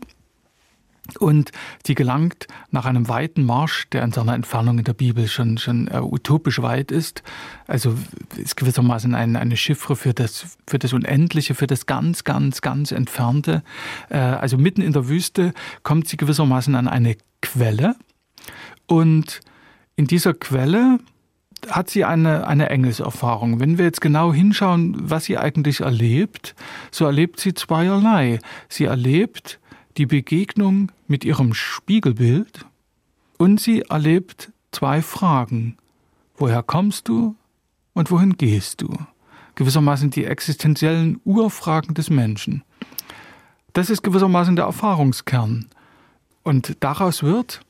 Und 1.20 1.52
sie 1.86 1.96
gelangt 1.96 2.48
nach 2.70 2.86
einem 2.86 3.08
weiten 3.08 3.44
Marsch, 3.46 3.90
der 3.90 4.04
in 4.04 4.12
seiner 4.12 4.36
Entfernung 4.36 4.78
in 4.78 4.84
der 4.84 4.94
Bibel 4.94 5.28
schon, 5.28 5.58
schon 5.58 5.88
äh, 5.88 6.00
utopisch 6.00 6.62
weit 6.62 6.92
ist. 6.92 7.24
Also 7.66 7.98
ist 8.36 8.58
gewissermaßen 8.58 9.16
ein, 9.16 9.36
eine 9.36 9.58
Chiffre 9.58 9.96
für 9.96 10.14
das, 10.14 10.58
für 10.68 10.80
das 10.80 10.94
Unendliche, 10.94 11.56
für 11.56 11.68
das 11.68 11.86
ganz, 11.86 12.24
ganz, 12.24 12.62
ganz 12.62 12.92
Entfernte. 12.92 13.64
Äh, 14.10 14.18
also 14.18 14.58
mitten 14.58 14.82
in 14.82 14.94
der 14.94 15.08
Wüste 15.08 15.54
kommt 15.82 16.08
sie 16.08 16.18
gewissermaßen 16.18 16.76
an 16.76 16.88
eine 16.88 17.16
Quelle. 17.42 17.96
Und 18.86 19.40
in 19.96 20.08
dieser 20.08 20.34
Quelle 20.34 21.00
hat 21.70 21.90
sie 21.90 22.06
eine, 22.06 22.48
eine 22.48 22.70
Engelserfahrung. 22.70 23.60
Wenn 23.60 23.78
wir 23.78 23.86
jetzt 23.86 24.02
genau 24.02 24.34
hinschauen, 24.34 24.96
was 25.00 25.26
sie 25.26 25.38
eigentlich 25.38 25.82
erlebt, 25.82 26.56
so 26.92 27.06
erlebt 27.06 27.40
sie 27.40 27.54
zweierlei. 27.54 28.40
Sie 28.70 28.86
erlebt 28.86 29.60
die 29.98 30.06
Begegnung 30.06 30.92
mit 31.08 31.26
ihrem 31.26 31.54
Spiegelbild 31.54 32.66
und 33.38 33.60
sie 33.60 33.82
erlebt 33.82 34.52
zwei 34.72 35.02
Fragen. 35.02 35.78
Woher 36.36 36.62
kommst 36.62 37.08
du 37.08 37.36
und 37.94 38.12
wohin 38.12 38.38
gehst 38.38 38.82
du? 38.82 38.96
Gewissermaßen 39.56 40.12
die 40.12 40.26
existenziellen 40.26 41.20
Urfragen 41.26 41.96
des 41.96 42.12
Menschen. 42.12 42.64
Das 43.74 43.90
ist 43.90 44.04
gewissermaßen 44.04 44.56
der 44.56 44.66
Erfahrungskern. 44.66 45.68
Und 46.44 46.78
daraus 46.80 47.24
wird 47.24 47.62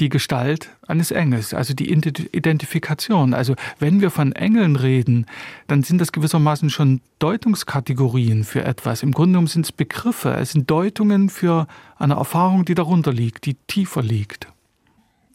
die 0.00 0.08
Gestalt 0.08 0.70
eines 0.86 1.10
Engels, 1.10 1.54
also 1.54 1.74
die 1.74 1.90
Identifikation. 1.90 3.34
Also 3.34 3.54
wenn 3.78 4.00
wir 4.00 4.10
von 4.10 4.32
Engeln 4.32 4.76
reden, 4.76 5.26
dann 5.66 5.82
sind 5.82 6.00
das 6.00 6.12
gewissermaßen 6.12 6.70
schon 6.70 7.00
Deutungskategorien 7.18 8.44
für 8.44 8.64
etwas. 8.64 9.02
Im 9.02 9.12
Grunde 9.12 9.32
genommen 9.32 9.46
sind 9.46 9.64
es 9.64 9.72
Begriffe, 9.72 10.34
es 10.34 10.52
sind 10.52 10.70
Deutungen 10.70 11.28
für 11.30 11.66
eine 11.98 12.14
Erfahrung, 12.14 12.64
die 12.64 12.74
darunter 12.74 13.12
liegt, 13.12 13.46
die 13.46 13.54
tiefer 13.66 14.02
liegt. 14.02 14.48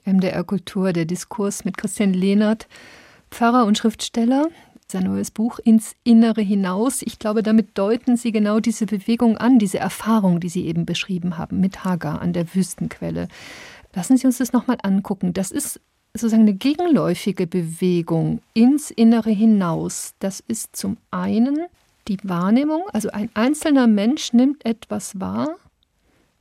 MDR 0.06 0.44
Kultur, 0.44 0.94
der 0.94 1.06
Diskurs 1.06 1.66
mit 1.66 1.78
Christian 1.78 2.14
Lehnert, 2.14 2.68
Pfarrer 3.30 3.66
und 3.66 3.78
Schriftsteller, 3.78 4.48
sein 4.92 5.04
neues 5.04 5.32
Buch 5.32 5.60
ins 5.60 5.96
Innere 6.04 6.42
hinaus. 6.42 7.02
Ich 7.02 7.18
glaube, 7.18 7.44
damit 7.44 7.78
deuten 7.78 8.18
Sie 8.18 8.32
genau 8.32 8.60
diese 8.60 8.86
Bewegung 8.86 9.38
an, 9.38 9.58
diese 9.58 9.80
Erfahrung, 9.80 10.40
die 10.40 10.50
Sie 10.50 10.66
eben 10.66 10.86
beschrieben 10.86 11.38
haben 11.38 11.60
mit 11.62 11.86
Hagar 11.86 12.22
an 12.22 12.34
der 12.34 12.54
Wüstenquelle. 12.54 13.28
Lassen 13.94 14.18
Sie 14.18 14.26
uns 14.26 14.38
das 14.38 14.54
nochmal 14.54 14.78
angucken. 14.84 15.34
Das 15.34 15.52
ist 15.52 15.80
sozusagen 16.14 16.44
eine 16.44 16.54
gegenläufige 16.54 17.48
Bewegung 17.48 18.42
ins 18.54 18.92
Innere 18.92 19.32
hinaus. 19.32 20.14
Das 20.20 20.42
ist 20.46 20.76
zum 20.76 20.98
einen 21.10 21.60
die 22.08 22.18
Wahrnehmung, 22.24 22.84
also 22.94 23.10
ein 23.12 23.30
einzelner 23.36 23.88
Mensch 23.88 24.34
nimmt 24.34 24.66
etwas 24.66 25.20
wahr, 25.20 25.56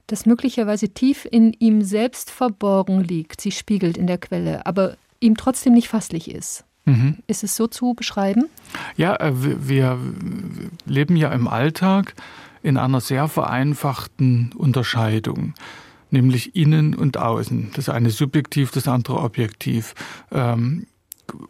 das 0.06 0.26
möglicherweise 0.26 0.88
tief 0.88 1.28
in 1.30 1.52
ihm 1.52 1.82
selbst 1.82 2.30
verborgen 2.30 3.04
liegt. 3.04 3.40
Sie 3.40 3.52
spiegelt 3.52 3.96
in 3.96 4.06
der 4.06 4.18
Quelle, 4.18 4.66
aber 4.66 4.96
ihm 5.20 5.36
trotzdem 5.36 5.74
nicht 5.74 5.88
fasslich 5.88 6.30
ist. 6.30 6.64
Mhm. 6.86 7.18
Ist 7.26 7.44
es 7.44 7.54
so 7.56 7.66
zu 7.66 7.94
beschreiben? 7.94 8.46
Ja, 8.96 9.16
äh, 9.16 9.32
wir 9.34 9.98
leben 10.86 11.14
ja 11.16 11.30
im 11.30 11.46
Alltag 11.46 12.14
in 12.62 12.76
einer 12.76 13.00
sehr 13.00 13.28
vereinfachten 13.28 14.52
Unterscheidung 14.56 15.54
nämlich 16.12 16.56
innen 16.56 16.94
und 16.94 17.16
außen. 17.16 17.70
Das 17.74 17.88
eine 17.88 18.10
subjektiv, 18.10 18.70
das 18.70 18.88
andere 18.88 19.18
objektiv. 19.18 19.94
Ähm, 20.30 20.86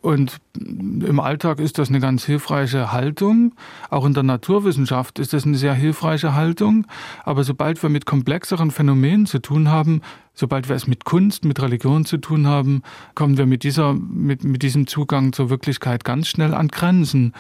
und 0.01 0.41
im 0.55 1.21
Alltag 1.21 1.59
ist 1.59 1.79
das 1.79 1.89
eine 1.89 2.01
ganz 2.01 2.25
hilfreiche 2.25 2.93
Haltung. 2.93 3.55
Auch 3.89 4.05
in 4.05 4.15
der 4.15 4.23
Naturwissenschaft 4.23 5.19
ist 5.19 5.33
das 5.33 5.47
eine 5.47 5.57
sehr 5.57 5.75
hilfreiche 5.75 6.35
Haltung. 6.35 6.87
Aber 7.25 7.45
sobald 7.45 7.83
wir 7.83 7.91
mit 7.91 8.07
komplexeren 8.07 8.71
Phänomenen 8.71 9.27
zu 9.27 9.39
tun 9.39 9.69
haben, 9.69 10.03
sobald 10.35 10.69
wir 10.69 10.77
es 10.77 10.87
mit 10.87 11.05
Kunst, 11.05 11.45
mit 11.45 11.61
Religion 11.61 12.05
zu 12.05 12.19
tun 12.19 12.47
haben, 12.47 12.83
kommen 13.15 13.37
wir 13.37 13.47
mit, 13.47 13.63
dieser, 13.63 13.95
mit, 13.95 14.45
mit 14.45 14.63
diesem 14.63 14.87
Zugang 14.87 15.33
zur 15.33 15.51
Wirklichkeit 15.51 16.05
ganz 16.05 16.29
schnell 16.29 16.55
an 16.55 16.69
Grenzen, 16.69 17.33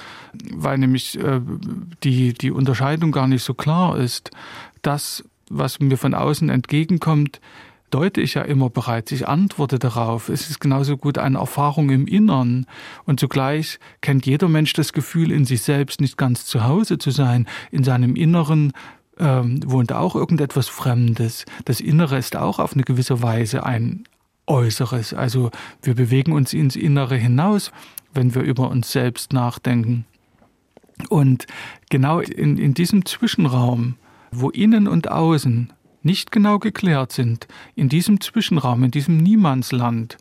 weil 0.53 0.79
nämlich 0.79 1.19
äh, 1.19 1.41
die, 2.03 2.35
die 2.35 2.51
Unterscheidung 2.51 3.13
gar 3.13 3.27
nicht 3.27 3.43
so 3.43 3.55
klar 3.55 3.99
ist. 3.99 4.31
Das 4.83 5.25
was 5.51 5.81
mir 5.81 5.99
von 5.99 6.15
außen 6.15 6.49
entgegenkommt, 6.49 7.41
deute 7.91 8.21
ich 8.21 8.35
ja 8.35 8.43
immer 8.43 8.71
bereits. 8.71 9.13
Ich 9.13 9.29
antworte 9.29 9.79
darauf. 9.79 10.29
Es 10.29 10.49
ist 10.49 10.61
genauso 10.61 10.97
gut 10.97 11.19
eine 11.19 11.39
Erfahrung 11.39 11.91
im 11.91 12.07
Innern. 12.07 12.67
Und 13.05 13.21
zugleich 13.21 13.79
kennt 14.01 14.27
jeder 14.27 14.49
Mensch 14.49 14.73
das 14.73 14.93
Gefühl, 14.93 15.33
in 15.33 15.45
sich 15.45 15.63
selbst 15.63 16.01
nicht 16.01 16.17
ganz 16.17 16.47
zu 16.47 16.65
Hause 16.65 16.99
zu 16.99 17.11
sein. 17.11 17.47
In 17.71 17.85
seinem 17.85 18.15
Inneren 18.15 18.73
ähm, 19.19 19.61
wohnt 19.67 19.93
auch 19.93 20.15
irgendetwas 20.15 20.69
Fremdes. 20.69 21.45
Das 21.65 21.81
Innere 21.81 22.17
ist 22.17 22.37
auch 22.37 22.59
auf 22.59 22.73
eine 22.75 22.85
gewisse 22.85 23.23
Weise 23.23 23.67
ein 23.67 24.05
Äußeres. 24.47 25.13
Also 25.13 25.51
wir 25.83 25.95
bewegen 25.95 26.33
uns 26.33 26.55
ins 26.55 26.77
Innere 26.77 27.17
hinaus, 27.17 27.73
wenn 28.15 28.35
wir 28.35 28.43
über 28.43 28.71
uns 28.71 28.91
selbst 28.91 29.33
nachdenken. 29.33 30.07
Und 31.09 31.47
genau 31.89 32.21
in, 32.21 32.59
in 32.59 32.75
diesem 32.75 33.05
Zwischenraum, 33.05 33.97
wo 34.31 34.51
innen 34.51 34.89
und 34.89 35.11
außen 35.11 35.73
nicht 36.03 36.33
genau 36.33 36.59
geklärt 36.59 37.13
sind, 37.13 37.47
in 37.75 37.89
diesem 37.89 38.21
Zwischenraum, 38.21 38.85
in 38.85 38.91
diesem 38.91 39.19
Niemandsland, 39.19 40.17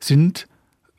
sind 0.00 0.48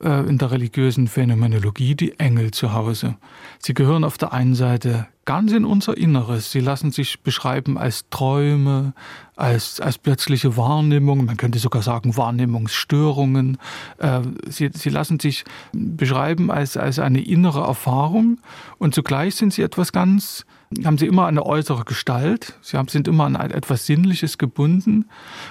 in 0.01 0.37
der 0.37 0.51
religiösen 0.51 1.07
Phänomenologie 1.07 1.95
die 1.95 2.19
Engel 2.19 2.51
zu 2.51 2.73
Hause. 2.73 3.15
Sie 3.59 3.73
gehören 3.73 4.03
auf 4.03 4.17
der 4.17 4.33
einen 4.33 4.55
Seite 4.55 5.07
ganz 5.25 5.51
in 5.51 5.65
unser 5.65 5.95
Inneres. 5.95 6.51
Sie 6.51 6.59
lassen 6.59 6.91
sich 6.91 7.21
beschreiben 7.21 7.77
als 7.77 8.05
Träume, 8.09 8.93
als, 9.35 9.79
als 9.79 9.97
plötzliche 9.97 10.57
Wahrnehmungen, 10.57 11.25
man 11.25 11.37
könnte 11.37 11.59
sogar 11.59 11.81
sagen 11.81 12.17
Wahrnehmungsstörungen. 12.17 13.57
Äh, 13.99 14.21
sie, 14.49 14.71
sie 14.73 14.89
lassen 14.89 15.19
sich 15.19 15.43
beschreiben 15.73 16.51
als, 16.51 16.77
als 16.77 16.99
eine 16.99 17.23
innere 17.23 17.61
Erfahrung 17.61 18.39
und 18.77 18.95
zugleich 18.95 19.35
sind 19.35 19.53
sie 19.53 19.61
etwas 19.61 19.91
ganz 19.91 20.45
haben 20.85 20.97
sie 20.97 21.05
immer 21.05 21.25
eine 21.25 21.45
äußere 21.45 21.83
Gestalt, 21.83 22.57
sie 22.61 22.77
sind 22.87 23.09
immer 23.09 23.25
an 23.25 23.35
etwas 23.35 23.85
Sinnliches 23.85 24.37
gebunden 24.37 25.09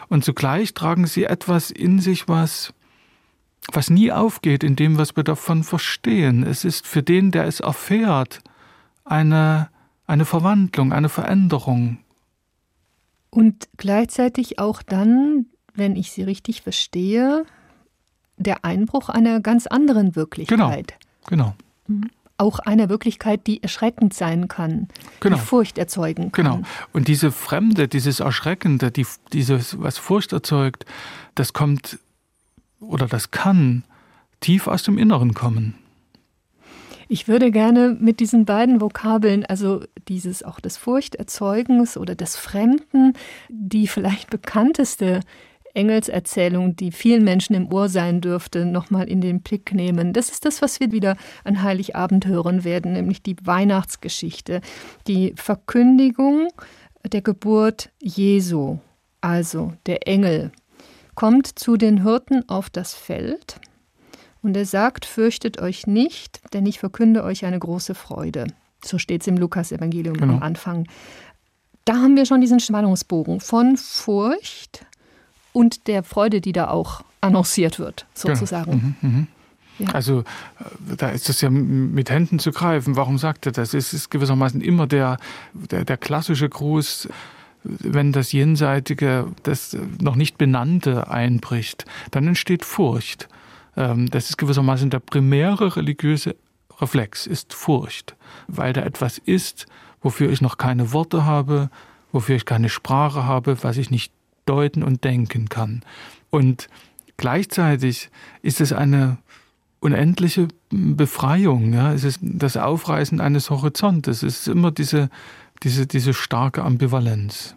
und 0.09 0.25
zugleich 0.25 0.73
tragen 0.73 1.07
sie 1.07 1.25
etwas 1.25 1.71
in 1.71 1.99
sich, 1.99 2.27
was, 2.27 2.73
was 3.73 3.91
nie 3.91 4.11
aufgeht 4.13 4.65
in 4.65 4.77
dem, 4.77 4.99
was 4.99 5.17
wir 5.17 5.25
davon 5.25 5.65
verstehen. 5.65 6.43
Es 6.43 6.65
ist 6.65 6.87
für 6.87 7.03
den, 7.03 7.31
der 7.31 7.45
es 7.45 7.61
erfährt, 7.61 8.41
eine, 9.05 9.69
eine 10.07 10.25
Verwandlung, 10.25 10.93
eine 10.93 11.09
Veränderung. 11.09 11.99
Und 13.31 13.69
gleichzeitig 13.77 14.59
auch 14.59 14.83
dann, 14.83 15.47
wenn 15.75 15.97
ich 15.97 16.11
Sie 16.11 16.23
richtig 16.23 16.63
verstehe, 16.63 17.45
der 18.37 18.65
Einbruch 18.65 19.09
einer 19.09 19.41
ganz 19.41 19.67
anderen 19.67 20.17
Wirklichkeit. 20.17 20.95
Genau, 21.29 21.55
genau. 21.87 22.07
Auch 22.39 22.59
einer 22.59 22.89
Wirklichkeit, 22.89 23.47
die 23.47 23.63
erschreckend 23.63 24.15
sein 24.15 24.49
kann, 24.49 24.89
genau. 25.21 25.37
die 25.37 25.43
Furcht 25.43 25.77
erzeugen 25.77 26.33
kann. 26.33 26.45
Genau. 26.45 26.63
Und 26.93 27.07
diese 27.07 27.31
Fremde, 27.31 27.87
dieses 27.87 28.21
Erschreckende, 28.21 28.91
die, 28.91 29.07
dieses, 29.35 29.81
was 29.81 29.99
Furcht 29.99 30.33
erzeugt, 30.33 30.87
das 31.35 31.53
kommt 31.53 31.99
oder 32.81 33.07
das 33.07 33.31
kann 33.31 33.85
tief 34.41 34.67
aus 34.67 34.83
dem 34.83 34.99
Inneren 34.99 35.35
kommen. 35.35 35.75
Ich 37.09 37.27
würde 37.27 37.51
gerne 37.51 37.97
mit 37.99 38.21
diesen 38.21 38.45
beiden 38.45 38.81
Vokabeln, 38.81 39.45
also 39.45 39.83
dieses 40.07 40.45
auch 40.45 40.61
des 40.61 40.77
Furchterzeugens 40.77 41.97
oder 41.97 42.15
des 42.15 42.37
Fremden, 42.37 43.15
die 43.49 43.89
vielleicht 43.89 44.31
bekannteste 44.31 45.21
Engelserzählung, 45.75 46.77
die 46.77 46.93
vielen 46.93 47.25
Menschen 47.25 47.55
im 47.55 47.73
Ohr 47.73 47.89
sein 47.89 48.21
dürfte, 48.21 48.65
nochmal 48.65 49.09
in 49.09 49.21
den 49.21 49.41
Blick 49.41 49.75
nehmen. 49.75 50.13
Das 50.13 50.31
ist 50.31 50.45
das, 50.45 50.63
was 50.63 50.81
wir 50.81 50.93
wieder 50.93 51.17
an 51.45 51.63
Heiligabend 51.63 52.27
hören 52.27 52.65
werden, 52.65 52.93
nämlich 52.93 53.23
die 53.23 53.37
Weihnachtsgeschichte, 53.43 54.61
die 55.07 55.33
Verkündigung 55.37 56.49
der 57.13 57.23
Geburt 57.23 57.91
Jesu, 58.01 58.79
also 59.21 59.73
der 59.87 60.07
Engel, 60.07 60.53
kommt 61.15 61.47
zu 61.59 61.77
den 61.77 62.03
Hirten 62.03 62.49
auf 62.49 62.71
das 62.71 62.95
Feld 62.95 63.61
und 64.43 64.57
er 64.57 64.67
sagt, 64.67 65.05
fürchtet 65.05 65.61
euch 65.61 65.87
nicht, 65.87 66.41
denn 66.53 66.67
ich 66.67 66.79
verkünde 66.79 67.25
euch 67.25 67.45
eine 67.45 67.59
große 67.59 67.95
Freude. 67.95 68.47
So 68.85 68.99
steht 68.99 69.21
es 69.21 69.27
im 69.27 69.37
Lukas-Evangelium 69.37 70.17
genau. 70.17 70.35
am 70.35 70.43
Anfang. 70.43 70.87
Da 71.85 71.97
haben 71.97 72.17
wir 72.17 72.27
schon 72.27 72.41
diesen 72.41 72.61
Spannungsbogen 72.61 73.41
von 73.41 73.77
Furcht 73.77 74.87
und 75.53 75.87
der 75.87 76.03
Freude, 76.03 76.41
die 76.41 76.53
da 76.53 76.69
auch 76.69 77.03
annonciert 77.21 77.79
wird, 77.79 78.07
sozusagen. 78.15 78.97
Genau. 79.01 79.13
Mhm, 79.13 79.19
mh. 79.19 79.27
Ja. 79.81 79.89
Also 79.95 80.21
äh, 80.21 80.97
da 80.97 81.09
ist 81.09 81.29
das 81.29 81.41
ja 81.41 81.51
mit 81.51 82.11
Händen 82.11 82.39
zu 82.39 82.53
greifen. 82.53 82.97
Warum 82.97 83.19
sagt 83.19 83.47
er 83.47 83.53
das? 83.53 83.73
Es 83.73 83.93
ist 83.95 84.11
gewissermaßen 84.11 84.61
immer 84.61 84.87
der, 84.87 85.17
der, 85.55 85.85
der 85.85 85.97
klassische 85.97 86.49
Gruß, 86.49 87.09
wenn 87.63 88.13
das 88.13 88.33
Jenseitige, 88.33 89.27
das 89.43 89.77
noch 90.01 90.17
nicht 90.17 90.39
Benannte 90.39 91.11
einbricht, 91.11 91.85
dann 92.11 92.27
entsteht 92.27 92.65
Furcht. 92.65 93.29
Ähm, 93.77 94.11
das 94.11 94.31
ist 94.31 94.39
gewissermaßen 94.39 94.91
der 94.91 95.01
primäre 95.01 95.77
religiöse 95.77 96.37
Reflex, 96.81 97.27
ist 97.27 97.53
Furcht, 97.53 98.17
weil 98.49 98.73
da 98.73 98.83
etwas 98.83 99.19
ist, 99.19 99.67
wofür 100.01 100.31
ich 100.31 100.41
noch 100.41 100.57
keine 100.57 100.93
Worte 100.93 101.25
habe, 101.25 101.71
wofür 102.13 102.37
ich 102.37 102.47
keine 102.47 102.69
Sprache 102.69 103.25
habe, 103.25 103.63
was 103.63 103.77
ich 103.77 103.91
nicht 103.91 104.13
deuten 104.47 104.83
und 104.83 105.05
denken 105.05 105.49
kann. 105.49 105.83
Und 106.31 106.69
gleichzeitig 107.17 108.11
ist 108.43 108.61
es 108.61 108.73
eine 108.73 109.19
unendliche 109.81 110.49
Befreiung. 110.71 111.73
Ja? 111.73 111.93
Es 111.93 112.05
ist 112.05 112.21
das 112.23 112.57
Aufreißen 112.57 113.21
eines 113.21 113.51
Horizontes. 113.51 114.23
Es 114.23 114.41
ist 114.41 114.49
immer 114.49 114.71
diese, 114.71 115.11
diese, 115.63 115.87
diese 115.87 116.15
starke 116.15 116.63
Ambivalenz. 116.63 117.57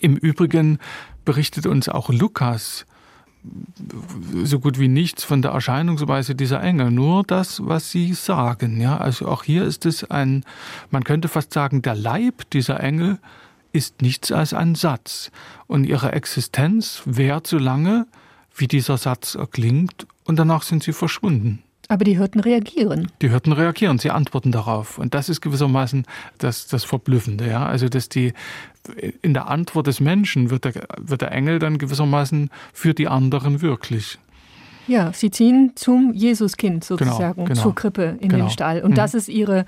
Im 0.00 0.16
Übrigen 0.16 0.78
berichtet 1.24 1.66
uns 1.66 1.88
auch 1.88 2.10
Lukas 2.10 2.86
so 4.42 4.58
gut 4.58 4.78
wie 4.78 4.88
nichts 4.88 5.22
von 5.22 5.42
der 5.42 5.50
Erscheinungsweise 5.50 6.34
dieser 6.34 6.62
Engel, 6.62 6.90
nur 6.90 7.24
das, 7.24 7.66
was 7.66 7.90
sie 7.90 8.14
sagen. 8.14 8.80
Ja, 8.80 8.96
also 8.96 9.28
auch 9.28 9.44
hier 9.44 9.64
ist 9.64 9.84
es 9.86 10.04
ein, 10.10 10.44
man 10.90 11.04
könnte 11.04 11.28
fast 11.28 11.52
sagen, 11.52 11.82
der 11.82 11.94
Leib 11.94 12.48
dieser 12.50 12.80
Engel 12.80 13.18
ist 13.72 14.02
nichts 14.02 14.32
als 14.32 14.54
ein 14.54 14.74
Satz 14.74 15.30
und 15.66 15.84
ihre 15.84 16.12
Existenz 16.12 17.02
währt 17.04 17.46
so 17.46 17.58
lange, 17.58 18.06
wie 18.56 18.68
dieser 18.68 18.96
Satz 18.96 19.34
erklingt 19.34 20.06
und 20.24 20.38
danach 20.38 20.62
sind 20.62 20.82
sie 20.82 20.92
verschwunden. 20.92 21.62
Aber 21.88 22.04
die 22.04 22.16
Hirten 22.16 22.40
reagieren. 22.40 23.10
Die 23.20 23.30
Hirten 23.30 23.52
reagieren, 23.52 23.98
sie 23.98 24.10
antworten 24.10 24.52
darauf. 24.52 24.98
Und 24.98 25.14
das 25.14 25.28
ist 25.28 25.40
gewissermaßen 25.40 26.06
das, 26.38 26.66
das 26.66 26.84
Verblüffende. 26.84 27.48
Ja? 27.48 27.66
Also, 27.66 27.88
dass 27.88 28.08
die 28.08 28.32
in 29.22 29.34
der 29.34 29.48
Antwort 29.48 29.86
des 29.86 30.00
Menschen 30.00 30.50
wird 30.50 30.64
der, 30.64 30.72
wird 30.98 31.22
der 31.22 31.32
Engel 31.32 31.58
dann 31.58 31.78
gewissermaßen 31.78 32.50
für 32.72 32.94
die 32.94 33.08
anderen 33.08 33.62
wirklich. 33.62 34.18
Ja, 34.86 35.12
sie 35.12 35.30
ziehen 35.30 35.72
zum 35.74 36.12
Jesuskind 36.12 36.86
genau, 36.86 36.98
sozusagen, 36.98 37.36
genau, 37.36 37.48
genau, 37.48 37.62
zur 37.62 37.74
Krippe 37.74 38.18
in 38.20 38.28
genau. 38.28 38.46
den 38.46 38.50
Stall. 38.50 38.82
Und 38.82 38.92
mhm. 38.92 38.96
das 38.96 39.14
ist 39.14 39.28
ihre 39.28 39.64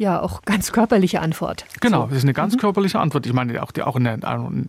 ja 0.00 0.20
auch 0.20 0.42
ganz 0.42 0.72
körperliche 0.72 1.20
Antwort. 1.20 1.66
Genau, 1.80 2.06
das 2.06 2.18
ist 2.18 2.24
eine 2.24 2.32
ganz 2.32 2.54
mhm. 2.54 2.60
körperliche 2.60 2.98
Antwort. 2.98 3.26
Ich 3.26 3.32
meine, 3.32 3.62
auch, 3.62 3.70
die, 3.70 3.82
auch, 3.82 3.96
eine, 3.96 4.18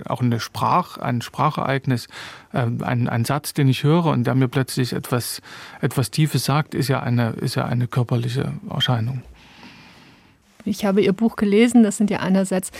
auch 0.05 0.21
eine 0.21 0.39
Sprach, 0.39 0.97
ein 0.97 1.21
Sprachereignis, 1.21 2.07
äh, 2.51 2.67
ein, 2.81 3.07
ein 3.07 3.25
Satz, 3.25 3.53
den 3.53 3.69
ich 3.69 3.83
höre 3.83 4.07
und 4.07 4.25
der 4.25 4.35
mir 4.35 4.50
plötzlich 4.50 4.93
etwas, 4.93 5.41
etwas 5.79 6.11
Tiefes 6.11 6.43
sagt, 6.43 6.75
ist 6.75 6.89
ja, 6.89 7.00
eine, 7.00 7.29
ist 7.31 7.55
ja 7.55 7.65
eine 7.65 7.88
körperliche 7.88 8.51
Erscheinung. 8.69 9.21
Ich 10.65 10.85
habe 10.85 11.01
Ihr 11.01 11.13
Buch 11.13 11.38
gelesen, 11.38 11.81
das 11.81 11.97
sind 11.97 12.09
ja 12.11 12.19
einerseits 12.19 12.71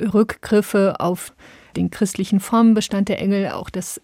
Rückgriffe 0.00 0.96
auf 1.00 1.32
den 1.74 1.90
christlichen 1.90 2.38
Formenbestand 2.38 3.08
der 3.08 3.20
Engel, 3.20 3.48
auch 3.48 3.70
das 3.70 4.00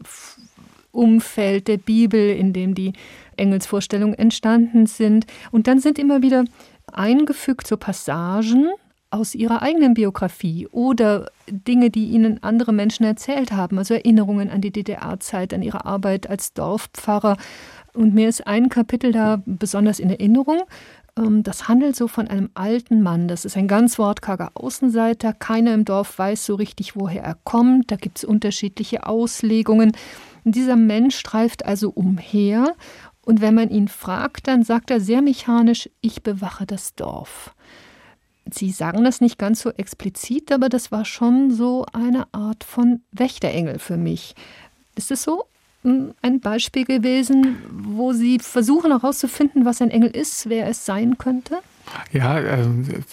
Umfeld 0.90 1.68
der 1.68 1.76
Bibel, 1.76 2.30
in 2.30 2.52
dem 2.52 2.74
die 2.74 2.94
Engelsvorstellungen 3.36 4.18
entstanden 4.18 4.86
sind. 4.86 5.26
Und 5.52 5.66
dann 5.66 5.78
sind 5.78 5.98
immer 5.98 6.22
wieder 6.22 6.44
eingefügt 6.94 7.66
so 7.66 7.76
Passagen 7.76 8.68
aus 9.10 9.34
ihrer 9.34 9.62
eigenen 9.62 9.94
Biografie 9.94 10.68
oder 10.68 11.30
Dinge, 11.48 11.90
die 11.90 12.10
ihnen 12.10 12.42
andere 12.42 12.72
Menschen 12.72 13.04
erzählt 13.04 13.52
haben, 13.52 13.76
also 13.78 13.94
Erinnerungen 13.94 14.50
an 14.50 14.60
die 14.60 14.70
DDR-Zeit, 14.70 15.52
an 15.52 15.62
ihre 15.62 15.84
Arbeit 15.84 16.30
als 16.30 16.52
Dorfpfarrer. 16.52 17.36
Und 17.92 18.14
mir 18.14 18.28
ist 18.28 18.46
ein 18.46 18.68
Kapitel 18.68 19.10
da 19.10 19.42
besonders 19.46 19.98
in 19.98 20.10
Erinnerung. 20.10 20.62
Ähm, 21.16 21.42
das 21.42 21.66
handelt 21.66 21.96
so 21.96 22.06
von 22.06 22.28
einem 22.28 22.50
alten 22.54 23.02
Mann. 23.02 23.26
Das 23.26 23.44
ist 23.44 23.56
ein 23.56 23.66
ganz 23.66 23.98
wortkarger 23.98 24.52
Außenseiter. 24.54 25.32
Keiner 25.32 25.74
im 25.74 25.84
Dorf 25.84 26.16
weiß 26.18 26.46
so 26.46 26.54
richtig, 26.54 26.94
woher 26.94 27.24
er 27.24 27.36
kommt. 27.42 27.90
Da 27.90 27.96
gibt 27.96 28.18
es 28.18 28.24
unterschiedliche 28.24 29.06
Auslegungen. 29.06 29.92
Dieser 30.44 30.76
Mensch 30.76 31.16
streift 31.16 31.66
also 31.66 31.90
umher. 31.90 32.74
Und 33.30 33.40
wenn 33.40 33.54
man 33.54 33.70
ihn 33.70 33.86
fragt, 33.86 34.48
dann 34.48 34.64
sagt 34.64 34.90
er 34.90 35.00
sehr 35.00 35.22
mechanisch, 35.22 35.88
ich 36.00 36.24
bewache 36.24 36.66
das 36.66 36.96
Dorf. 36.96 37.54
Sie 38.52 38.72
sagen 38.72 39.04
das 39.04 39.20
nicht 39.20 39.38
ganz 39.38 39.60
so 39.60 39.70
explizit, 39.70 40.50
aber 40.50 40.68
das 40.68 40.90
war 40.90 41.04
schon 41.04 41.52
so 41.52 41.86
eine 41.92 42.26
Art 42.34 42.64
von 42.64 43.02
Wächterengel 43.12 43.78
für 43.78 43.96
mich. 43.96 44.34
Ist 44.96 45.12
es 45.12 45.22
so? 45.22 45.44
ein 45.84 46.40
Beispiel 46.40 46.84
gewesen, 46.84 47.56
wo 47.70 48.12
Sie 48.12 48.40
versuchen 48.40 48.90
herauszufinden, 48.90 49.64
was 49.64 49.80
ein 49.80 49.90
Engel 49.90 50.10
ist, 50.10 50.48
wer 50.48 50.66
es 50.66 50.84
sein 50.84 51.16
könnte? 51.16 51.60
Ja, 52.12 52.38
äh, 52.38 52.66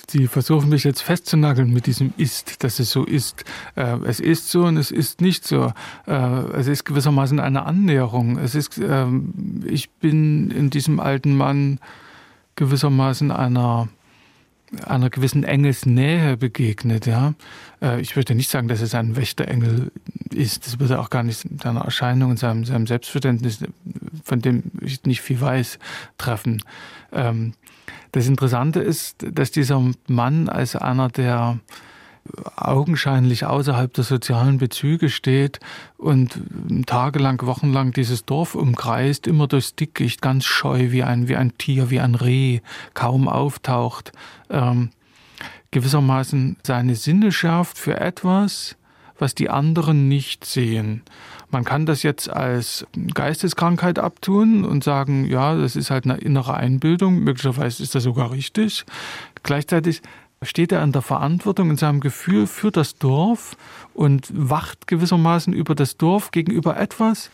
Sie 0.08 0.27
versuchen 0.27 0.69
mich 0.69 0.84
jetzt 0.84 1.01
festzunageln 1.01 1.71
mit 1.71 1.88
diesem 1.88 2.13
Ist, 2.17 2.63
dass 2.63 2.80
es 2.80 2.91
so 2.91 3.06
ist. 3.06 3.43
Äh, 3.75 3.97
es 4.06 4.19
ist 4.19 4.49
so 4.49 4.65
und 4.65 4.77
es 4.77 4.91
ist 4.91 5.21
nicht 5.21 5.45
so. 5.45 5.73
Äh, 6.06 6.13
es 6.13 6.67
ist 6.67 6.86
gewissermaßen 6.86 7.39
eine 7.39 7.65
Annäherung. 7.65 8.38
Es 8.38 8.56
ist, 8.56 8.77
äh, 8.77 9.06
ich 9.65 9.89
bin 9.89 10.51
in 10.51 10.69
diesem 10.69 10.99
alten 10.99 11.36
Mann 11.36 11.80
gewissermaßen 12.56 13.32
einer 13.32 13.88
einer 14.86 15.10
gewissen 15.10 15.43
Engelsnähe 15.43 16.36
begegnet. 16.36 17.06
Ja, 17.06 17.34
äh, 17.82 18.01
ich 18.01 18.15
würde 18.15 18.36
nicht 18.36 18.49
sagen, 18.49 18.67
dass 18.67 18.82
es 18.82 18.95
ein 18.95 19.15
Wächterengel 19.15 19.91
ist. 20.34 20.67
Das 20.67 20.80
würde 20.80 20.99
auch 20.99 21.10
gar 21.10 21.23
nicht 21.23 21.45
seiner 21.62 21.82
Erscheinung 21.82 22.32
und 22.32 22.39
seinem, 22.39 22.65
seinem 22.65 22.88
Selbstverständnis, 22.88 23.60
von 24.23 24.41
dem 24.41 24.63
ich 24.82 25.03
nicht 25.06 25.21
viel 25.21 25.39
weiß, 25.39 25.80
treffen. 26.17 26.62
Ähm, 27.13 27.53
das 28.17 28.27
Interessante 28.27 28.80
ist, 28.80 29.25
dass 29.32 29.51
dieser 29.51 29.82
Mann 30.08 30.49
als 30.49 30.75
einer 30.75 31.10
der 31.10 31.60
augenscheinlich 32.56 33.45
außerhalb 33.45 33.93
der 33.93 34.03
sozialen 34.03 34.58
Bezüge 34.58 35.10
steht 35.10 35.60
und 35.97 36.41
tagelang, 36.86 37.41
wochenlang 37.45 37.91
dieses 37.91 38.25
Dorf 38.25 38.56
umkreist, 38.56 39.27
immer 39.27 39.47
durchs 39.47 39.75
Dickicht, 39.75 40.21
ganz 40.21 40.45
scheu 40.45 40.91
wie 40.91 41.03
ein, 41.03 41.27
wie 41.27 41.36
ein 41.36 41.58
Tier, 41.58 41.89
wie 41.89 41.99
ein 41.99 42.15
Reh, 42.15 42.60
kaum 42.93 43.27
auftaucht, 43.27 44.12
ähm, 44.49 44.89
gewissermaßen 45.71 46.58
seine 46.63 46.95
Sinne 46.95 47.32
schärft 47.32 47.77
für 47.77 47.99
etwas, 47.99 48.75
was 49.19 49.36
die 49.36 49.49
anderen 49.49 50.08
nicht 50.08 50.45
sehen. 50.45 51.01
Man 51.49 51.63
kann 51.63 51.86
das 51.86 52.03
jetzt 52.03 52.30
als 52.30 52.86
Geisteskrankheit 53.13 53.99
abtun 53.99 54.65
und 54.65 54.84
sagen, 54.84 55.25
ja, 55.25 55.56
das 55.56 55.75
ist 55.75 55.89
halt 55.89 56.06
eine 56.06 56.17
innere 56.17 56.56
Einbildung, 56.56 57.19
möglicherweise 57.19 57.84
ist 57.84 57.95
das 57.95 58.03
sogar 58.03 58.32
richtig. 58.32 58.86
Gleichzeitig 59.43 60.01
steht 60.41 60.71
er 60.71 60.84
in 60.84 60.91
der 60.91 61.01
Verantwortung 61.01 61.69
in 61.69 61.77
seinem 61.77 61.99
Gefühl 61.99 62.47
für 62.47 62.71
das 62.71 62.97
Dorf 62.97 63.56
und 63.93 64.27
wacht 64.34 64.88
gewissermaßen 64.88 65.53
über 65.53 65.73
das 65.73 65.97
Dorf 65.97 66.32
gegenüber 66.32 66.77
etwas, 66.77 67.32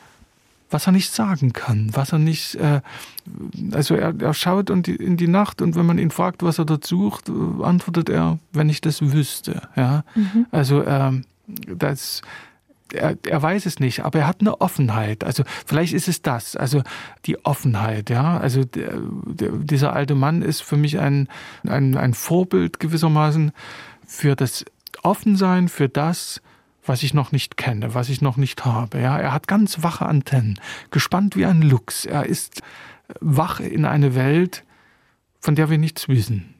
was 0.70 0.88
er 0.88 0.92
nicht 0.92 1.12
sagen 1.12 1.54
kann, 1.54 1.90
was 1.94 2.14
er 2.14 2.20
nicht, 2.20 2.56
äh, 2.56 2.82
also 3.72 3.96
er, 3.96 4.14
er 4.20 4.34
schaut 4.34 4.70
in 4.70 5.18
die 5.18 5.28
Nacht 5.28 5.62
und 5.62 5.76
wenn 5.76 5.86
man 5.86 6.00
ihn 6.00 6.12
fragt, 6.12 6.44
was 6.44 6.58
er 6.58 6.66
dort 6.66 6.86
sucht, 6.86 7.30
antwortet 7.30 8.10
er, 8.10 8.40
wenn 8.54 8.70
ich 8.70 8.82
das 8.82 9.02
wüsste. 9.14 9.62
Ja, 9.76 10.04
mhm. 10.16 10.48
also 10.52 10.82
äh, 10.82 11.12
das 11.48 12.22
er, 12.94 13.18
er 13.26 13.42
weiß 13.42 13.66
es 13.66 13.80
nicht, 13.80 14.02
aber 14.02 14.20
er 14.20 14.28
hat 14.28 14.42
eine 14.42 14.62
Offenheit. 14.62 15.24
Also 15.24 15.44
vielleicht 15.66 15.94
ist 15.94 16.08
es 16.08 16.22
das, 16.22 16.56
also 16.56 16.84
die 17.26 17.44
Offenheit, 17.46 18.10
ja. 18.10 18.38
Also 18.38 18.64
der, 18.64 19.00
der, 19.26 19.52
dieser 19.52 19.94
alte 19.94 20.16
Mann 20.16 20.42
ist 20.42 20.62
für 20.62 20.78
mich 20.78 21.00
ein, 21.00 21.28
ein, 21.68 21.98
ein 21.98 22.14
Vorbild 22.14 22.80
gewissermaßen 22.80 23.52
für 24.06 24.36
das 24.36 24.66
Offensein, 25.02 25.70
für 25.70 25.90
das, 25.90 26.42
was 26.86 27.04
ich 27.04 27.14
noch 27.14 27.32
nicht 27.32 27.58
kenne, 27.58 27.94
was 27.94 28.10
ich 28.10 28.22
noch 28.22 28.38
nicht 28.38 28.66
habe. 28.66 29.00
Ja, 29.00 29.18
er 29.18 29.34
hat 29.34 29.48
ganz 29.48 29.84
wache 29.84 30.06
Antennen, 30.06 30.60
gespannt 30.92 31.36
wie 31.36 31.46
ein 31.46 31.62
Luchs. 31.62 32.06
Er 32.06 32.26
ist 32.26 32.62
wach 33.20 33.60
in 33.60 33.86
eine 33.86 34.16
Welt, 34.16 34.64
von 35.40 35.56
der 35.56 35.70
wir 35.70 35.78
nichts 35.78 36.08
wissen, 36.08 36.54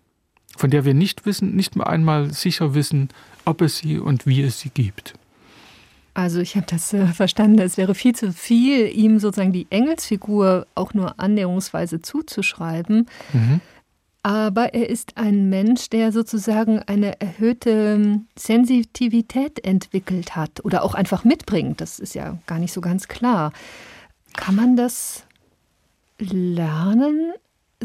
von 0.58 0.70
der 0.70 0.86
wir 0.86 0.94
nicht 0.94 1.26
wissen, 1.26 1.56
nicht 1.56 1.80
einmal 1.80 2.34
sicher 2.34 2.74
wissen, 2.74 3.10
ob 3.46 3.62
es 3.62 3.78
sie 3.78 4.00
und 4.00 4.26
wie 4.26 4.42
es 4.42 4.60
sie 4.60 4.70
gibt. 4.70 5.14
Also 6.14 6.40
ich 6.40 6.56
habe 6.56 6.68
das 6.70 6.94
äh, 6.94 7.08
verstanden, 7.08 7.60
es 7.60 7.78
wäre 7.78 7.96
viel 7.96 8.14
zu 8.14 8.32
viel, 8.32 8.88
ihm 8.88 9.20
sozusagen 9.20 9.52
die 9.52 9.68
Engelsfigur 9.70 10.68
auch 10.76 10.94
nur 10.94 11.20
annäherungsweise 11.20 12.02
zuzuschreiben. 12.02 13.08
Mhm. 13.34 13.62
Aber 14.22 14.74
er 14.74 14.90
ist 14.90 15.18
ein 15.18 15.50
Mensch, 15.50 15.90
der 15.90 16.14
sozusagen 16.14 16.80
eine 16.80 17.20
erhöhte 17.20 17.96
ähm, 17.96 18.28
Sensitivität 18.38 19.66
entwickelt 19.66 20.36
hat 20.36 20.64
oder 20.64 20.84
auch 20.84 20.94
einfach 20.94 21.26
mitbringt. 21.26 21.82
Das 21.82 22.00
ist 22.00 22.16
ja 22.16 22.38
gar 22.46 22.60
nicht 22.60 22.72
so 22.72 22.80
ganz 22.80 23.10
klar. 23.10 23.52
Kann 24.36 24.56
man 24.56 24.78
das 24.78 25.26
lernen, 26.20 27.34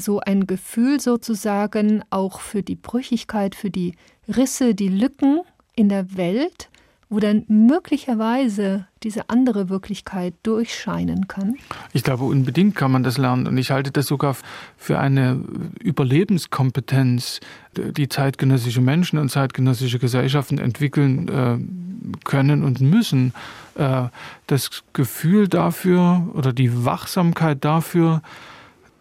so 0.00 0.20
ein 0.20 0.46
Gefühl 0.46 1.00
sozusagen 1.00 2.02
auch 2.10 2.40
für 2.40 2.62
die 2.62 2.76
Brüchigkeit, 2.76 3.54
für 3.54 3.70
die 3.70 3.94
Risse, 4.28 4.74
die 4.74 4.88
Lücken 4.88 5.40
in 5.74 5.88
der 5.88 6.16
Welt, 6.16 6.68
wo 7.10 7.20
dann 7.20 7.44
möglicherweise 7.48 8.86
diese 9.02 9.30
andere 9.30 9.70
Wirklichkeit 9.70 10.34
durchscheinen 10.42 11.26
kann? 11.26 11.56
Ich 11.92 12.02
glaube, 12.02 12.24
unbedingt 12.24 12.74
kann 12.74 12.92
man 12.92 13.02
das 13.02 13.16
lernen. 13.16 13.46
Und 13.46 13.56
ich 13.56 13.70
halte 13.70 13.90
das 13.90 14.06
sogar 14.06 14.36
für 14.76 14.98
eine 14.98 15.42
Überlebenskompetenz, 15.80 17.40
die 17.76 18.08
zeitgenössische 18.08 18.82
Menschen 18.82 19.18
und 19.18 19.30
zeitgenössische 19.30 19.98
Gesellschaften 19.98 20.58
entwickeln 20.58 21.28
äh, 21.28 22.18
können 22.24 22.62
und 22.62 22.80
müssen. 22.80 23.32
Äh, 23.76 24.08
das 24.46 24.82
Gefühl 24.92 25.48
dafür 25.48 26.28
oder 26.34 26.52
die 26.52 26.84
Wachsamkeit 26.84 27.64
dafür, 27.64 28.22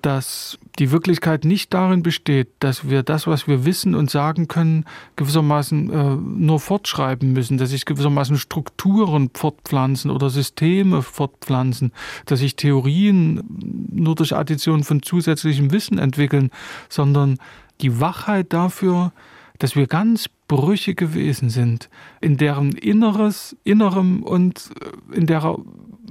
dass 0.07 0.57
die 0.79 0.91
Wirklichkeit 0.93 1.43
nicht 1.43 1.73
darin 1.73 2.01
besteht, 2.01 2.47
dass 2.59 2.89
wir 2.89 3.03
das, 3.03 3.27
was 3.27 3.45
wir 3.45 3.65
wissen 3.65 3.93
und 3.93 4.09
sagen 4.09 4.47
können, 4.47 4.85
gewissermaßen 5.17 5.91
äh, 5.91 6.15
nur 6.15 6.61
fortschreiben 6.61 7.33
müssen, 7.33 7.57
dass 7.57 7.71
sich 7.71 7.83
gewissermaßen 7.83 8.37
Strukturen 8.37 9.29
fortpflanzen 9.33 10.09
oder 10.09 10.29
Systeme 10.29 11.01
fortpflanzen, 11.01 11.91
dass 12.25 12.39
sich 12.39 12.55
Theorien 12.55 13.43
nur 13.91 14.15
durch 14.15 14.33
Addition 14.33 14.85
von 14.85 15.01
zusätzlichem 15.01 15.73
Wissen 15.73 15.97
entwickeln, 15.97 16.51
sondern 16.87 17.37
die 17.81 17.99
Wachheit 17.99 18.53
dafür, 18.53 19.11
dass 19.59 19.75
wir 19.75 19.87
ganz 19.87 20.29
brüchige 20.47 21.13
Wesen 21.15 21.49
sind, 21.49 21.89
in 22.21 22.37
deren 22.37 22.71
Inneres, 22.71 23.57
Innerem 23.65 24.23
und 24.23 24.69
in 25.11 25.25
der 25.25 25.57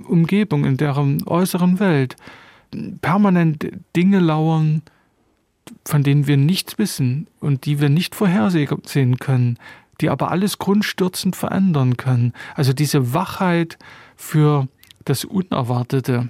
Umgebung, 0.06 0.66
in 0.66 0.76
deren 0.76 1.26
äußeren 1.26 1.80
Welt 1.80 2.16
permanent 3.00 3.68
Dinge 3.94 4.20
lauern, 4.20 4.82
von 5.84 6.02
denen 6.02 6.26
wir 6.26 6.36
nichts 6.36 6.78
wissen 6.78 7.26
und 7.40 7.66
die 7.66 7.80
wir 7.80 7.88
nicht 7.88 8.14
vorhersehen 8.14 9.18
können, 9.18 9.58
die 10.00 10.10
aber 10.10 10.30
alles 10.30 10.58
grundstürzend 10.58 11.36
verändern 11.36 11.96
können. 11.96 12.32
Also 12.54 12.72
diese 12.72 13.14
Wachheit 13.14 13.78
für 14.16 14.68
das 15.04 15.24
Unerwartete. 15.24 16.28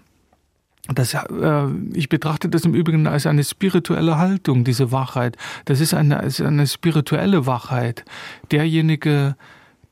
Das, 0.88 1.14
äh, 1.14 1.66
ich 1.94 2.08
betrachte 2.08 2.48
das 2.48 2.64
im 2.64 2.74
Übrigen 2.74 3.06
als 3.08 3.26
eine 3.26 3.42
spirituelle 3.42 4.18
Haltung, 4.18 4.62
diese 4.64 4.92
Wachheit. 4.92 5.36
Das 5.64 5.80
ist 5.80 5.94
eine, 5.94 6.22
ist 6.22 6.40
eine 6.40 6.66
spirituelle 6.66 7.46
Wachheit. 7.46 8.04
Derjenige, 8.52 9.36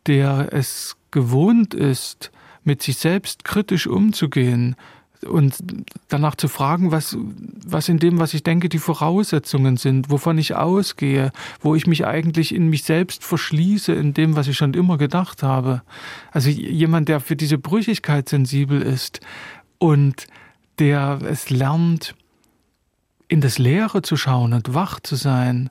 der 0.07 0.53
es 0.53 0.97
gewohnt 1.11 1.75
ist, 1.75 2.31
mit 2.63 2.83
sich 2.83 2.97
selbst 2.97 3.45
kritisch 3.45 3.87
umzugehen, 3.87 4.77
und 5.25 5.57
danach 6.09 6.35
zu 6.35 6.49
fragen, 6.49 6.91
was, 6.91 7.17
was 7.67 7.89
in 7.89 7.99
dem, 7.99 8.19
was 8.19 8.35
ich 8.35 8.43
denke, 8.43 8.69
die 8.69 8.79
Voraussetzungen 8.79 9.77
sind, 9.77 10.11
wovon 10.11 10.39
ich 10.39 10.55
ausgehe, 10.55 11.33
wo 11.61 11.75
ich 11.75 11.87
mich 11.87 12.07
eigentlich 12.07 12.55
in 12.55 12.69
mich 12.69 12.85
selbst 12.85 13.25
verschließe, 13.25 13.93
in 13.93 14.15
dem, 14.15 14.37
was 14.37 14.49
ich 14.49 14.57
schon 14.57 14.75
immer 14.75 14.99
gedacht 14.99 15.43
habe. 15.43 15.83
Also 16.33 16.51
jemand, 16.51 17.09
der 17.09 17.21
für 17.21 17.37
diese 17.37 17.59
Brüchigkeit 17.59 18.29
sensibel 18.29 18.83
ist 18.83 19.21
und 19.79 20.27
der 20.79 21.21
es 21.23 21.51
lernt, 21.51 22.15
in 23.29 23.41
das 23.41 23.59
Leere 23.59 24.03
zu 24.03 24.17
schauen 24.17 24.53
und 24.53 24.75
wach 24.75 25.01
zu 25.01 25.17
sein, 25.17 25.71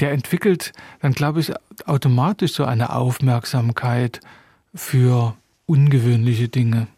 der 0.00 0.12
entwickelt 0.12 0.72
dann, 1.00 1.12
glaube 1.12 1.40
ich, 1.40 1.52
automatisch 1.86 2.54
so 2.54 2.64
eine 2.64 2.94
Aufmerksamkeit 2.94 4.20
für 4.74 5.36
ungewöhnliche 5.66 6.48
Dinge. 6.48 6.88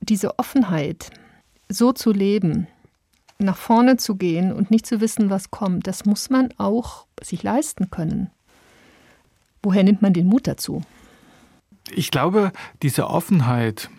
Diese 0.00 0.38
Offenheit, 0.38 1.10
so 1.68 1.92
zu 1.92 2.12
leben, 2.12 2.66
nach 3.38 3.56
vorne 3.56 3.96
zu 3.96 4.16
gehen 4.16 4.52
und 4.52 4.70
nicht 4.70 4.86
zu 4.86 5.00
wissen, 5.00 5.30
was 5.30 5.50
kommt, 5.50 5.86
das 5.86 6.04
muss 6.04 6.30
man 6.30 6.52
auch 6.58 7.06
sich 7.22 7.42
leisten 7.42 7.90
können. 7.90 8.30
Woher 9.62 9.82
nimmt 9.82 10.02
man 10.02 10.12
den 10.12 10.26
Mut 10.26 10.46
dazu? 10.46 10.82
Ich 11.90 12.10
glaube, 12.10 12.52
diese 12.82 13.08
Offenheit 13.08 13.90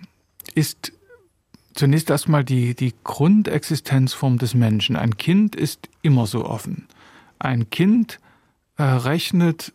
ist 0.54 0.94
zunächst 1.74 2.10
erstmal 2.10 2.44
die, 2.44 2.76
die 2.76 2.94
Grundexistenzform 3.04 4.38
des 4.38 4.54
Menschen. 4.54 4.96
Ein 4.96 5.18
Kind 5.18 5.56
ist 5.56 5.90
immer 6.02 6.26
so 6.26 6.46
offen. 6.46 6.88
Ein 7.38 7.70
Kind 7.70 8.20
äh, 8.78 8.84
rechnet 8.84 9.74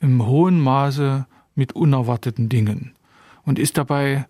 im 0.00 0.24
hohen 0.26 0.60
Maße 0.60 1.26
mit 1.54 1.72
unerwarteten 1.72 2.48
Dingen 2.48 2.94
und 3.44 3.58
ist 3.58 3.76
dabei 3.76 4.26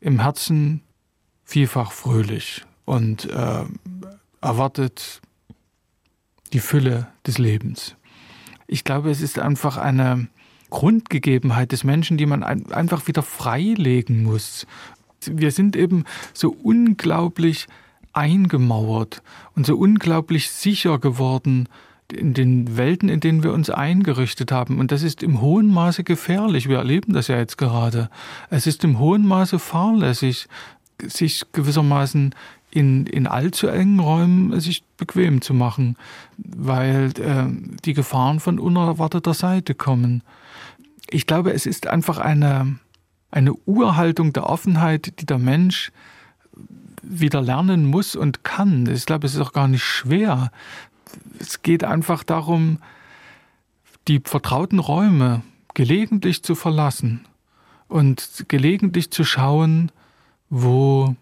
im 0.00 0.20
Herzen 0.20 0.82
vielfach 1.44 1.92
fröhlich 1.92 2.64
und 2.84 3.26
äh, 3.30 3.64
erwartet 4.40 5.20
die 6.52 6.60
Fülle 6.60 7.08
des 7.26 7.38
Lebens. 7.38 7.96
Ich 8.66 8.84
glaube, 8.84 9.10
es 9.10 9.20
ist 9.20 9.38
einfach 9.38 9.76
eine 9.76 10.28
Grundgegebenheit 10.70 11.72
des 11.72 11.84
Menschen, 11.84 12.16
die 12.16 12.26
man 12.26 12.42
ein, 12.42 12.72
einfach 12.72 13.06
wieder 13.06 13.22
freilegen 13.22 14.22
muss. 14.22 14.66
Wir 15.26 15.50
sind 15.50 15.76
eben 15.76 16.04
so 16.32 16.50
unglaublich 16.50 17.66
eingemauert 18.12 19.22
und 19.54 19.66
so 19.66 19.76
unglaublich 19.76 20.50
sicher 20.50 20.98
geworden 20.98 21.68
in 22.12 22.34
den 22.34 22.76
Welten, 22.76 23.08
in 23.08 23.20
denen 23.20 23.42
wir 23.42 23.52
uns 23.52 23.70
eingerichtet 23.70 24.52
haben. 24.52 24.78
Und 24.78 24.92
das 24.92 25.02
ist 25.02 25.22
im 25.22 25.40
hohen 25.40 25.68
Maße 25.68 26.04
gefährlich. 26.04 26.68
Wir 26.68 26.78
erleben 26.78 27.12
das 27.12 27.28
ja 27.28 27.38
jetzt 27.38 27.56
gerade. 27.56 28.10
Es 28.50 28.66
ist 28.66 28.84
im 28.84 28.98
hohen 28.98 29.26
Maße 29.26 29.58
fahrlässig, 29.58 30.46
sich 31.02 31.44
gewissermaßen 31.52 32.34
in, 32.70 33.06
in 33.06 33.26
allzu 33.26 33.68
engen 33.68 34.00
Räumen 34.00 34.58
sich 34.60 34.82
bequem 34.96 35.40
zu 35.40 35.54
machen, 35.54 35.96
weil 36.38 37.12
äh, 37.20 37.46
die 37.84 37.94
Gefahren 37.94 38.40
von 38.40 38.58
unerwarteter 38.58 39.32
Seite 39.32 39.74
kommen. 39.74 40.22
Ich 41.08 41.26
glaube, 41.26 41.52
es 41.52 41.66
ist 41.66 41.86
einfach 41.86 42.18
eine, 42.18 42.78
eine 43.30 43.54
Urhaltung 43.66 44.32
der 44.32 44.48
Offenheit, 44.48 45.20
die 45.20 45.26
der 45.26 45.38
Mensch 45.38 45.92
wieder 47.02 47.42
lernen 47.42 47.86
muss 47.86 48.16
und 48.16 48.42
kann. 48.42 48.86
Ich 48.86 49.06
glaube, 49.06 49.26
es 49.26 49.34
ist 49.34 49.40
auch 49.40 49.52
gar 49.52 49.68
nicht 49.68 49.84
schwer. 49.84 50.50
Es 51.38 51.62
geht 51.62 51.84
einfach 51.84 52.24
darum, 52.24 52.78
die 54.08 54.20
vertrauten 54.24 54.80
Räume 54.80 55.42
gelegentlich 55.74 56.42
zu 56.42 56.54
verlassen 56.54 57.24
und 57.88 58.46
gelegentlich 58.48 59.10
zu 59.10 59.24
schauen, 59.24 59.92
wo, 60.50 61.14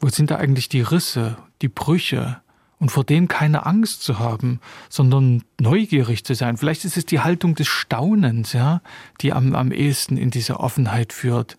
wo 0.00 0.08
sind 0.08 0.30
da 0.30 0.36
eigentlich 0.36 0.68
die 0.68 0.82
Risse, 0.82 1.36
die 1.62 1.68
Brüche 1.68 2.40
und 2.78 2.90
vor 2.90 3.04
denen 3.04 3.28
keine 3.28 3.66
Angst 3.66 4.02
zu 4.02 4.18
haben, 4.18 4.60
sondern 4.88 5.42
neugierig 5.60 6.24
zu 6.24 6.34
sein. 6.34 6.56
Vielleicht 6.56 6.84
ist 6.84 6.96
es 6.96 7.06
die 7.06 7.20
Haltung 7.20 7.54
des 7.54 7.68
Staunens, 7.68 8.52
ja, 8.52 8.82
die 9.20 9.32
am, 9.32 9.54
am 9.54 9.72
ehesten 9.72 10.16
in 10.16 10.30
diese 10.30 10.60
Offenheit 10.60 11.12
führt. 11.12 11.56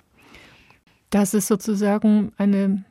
Das 1.09 1.33
ist 1.33 1.47
sozusagen 1.47 2.31
eine 2.37 2.83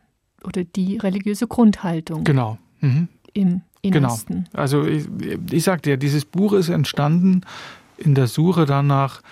oder 0.42 0.64
die 0.64 0.98
religiöse 0.98 1.46
Grundhaltung. 1.46 2.24
Genau. 2.24 2.58
Mhm. 2.80 3.08
Im 3.32 3.62
Innersten. 3.82 4.44
Genau. 4.50 4.62
Also 4.62 4.86
ich, 4.86 5.06
ich 5.50 5.64
sagte 5.64 5.90
ja, 5.90 5.96
dieses 5.96 6.24
Buch 6.24 6.52
ist 6.52 6.68
entstanden 6.68 7.42
in 7.96 8.14
der 8.14 8.26
Suche 8.26 8.66
danach, 8.66 9.22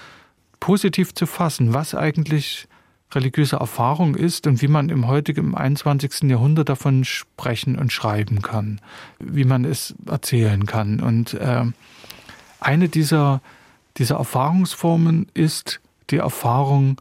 positiv 0.60 1.12
zu 1.12 1.26
fassen, 1.26 1.74
was 1.74 1.94
eigentlich 1.94 2.68
religiöse 3.14 3.56
Erfahrung 3.56 4.14
ist 4.14 4.46
und 4.46 4.62
wie 4.62 4.68
man 4.68 4.88
im 4.88 5.06
heutigen 5.06 5.40
im 5.40 5.54
21. 5.54 6.22
Jahrhundert 6.30 6.68
davon 6.68 7.04
sprechen 7.04 7.78
und 7.78 7.92
schreiben 7.92 8.42
kann, 8.42 8.80
wie 9.18 9.44
man 9.44 9.64
es 9.64 9.94
erzählen 10.06 10.66
kann. 10.66 11.00
Und 11.00 11.34
äh, 11.34 11.64
eine 12.60 12.88
dieser, 12.88 13.40
dieser 13.96 14.16
Erfahrungsformen 14.16 15.26
ist 15.34 15.80
die 16.10 16.18
Erfahrung 16.18 17.00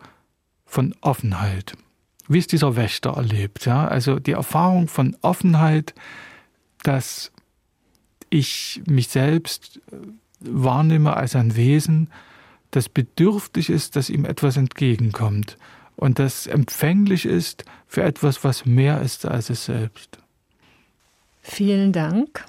von 0.66 0.96
Offenheit. 1.02 1.74
Wie 2.28 2.40
es 2.40 2.48
dieser 2.48 2.76
Wächter 2.76 3.12
erlebt. 3.12 3.66
Ja? 3.66 3.88
Also 3.88 4.20
die 4.20 4.32
Erfahrung 4.32 4.88
von 4.88 5.18
Offenheit, 5.22 5.94
dass 6.84 7.32
ich 8.30 8.82
mich 8.86 9.10
selbst 9.10 9.82
wahrnehme 10.40 11.16
als 11.16 11.36
ein 11.36 11.56
Wesen, 11.56 12.10
das 12.72 12.88
bedürftig 12.88 13.70
ist, 13.70 13.98
dass 13.98 14.10
ihm 14.10 14.24
etwas 14.24 14.56
entgegenkommt 14.56 15.58
und 16.02 16.18
das 16.18 16.48
empfänglich 16.48 17.26
ist 17.26 17.64
für 17.86 18.02
etwas, 18.02 18.44
was 18.44 18.66
mehr 18.66 19.02
ist 19.02 19.26
als 19.26 19.52
es 19.52 19.66
selbst. 19.66 20.18
Vielen 21.42 21.94
Dank. 21.94 22.44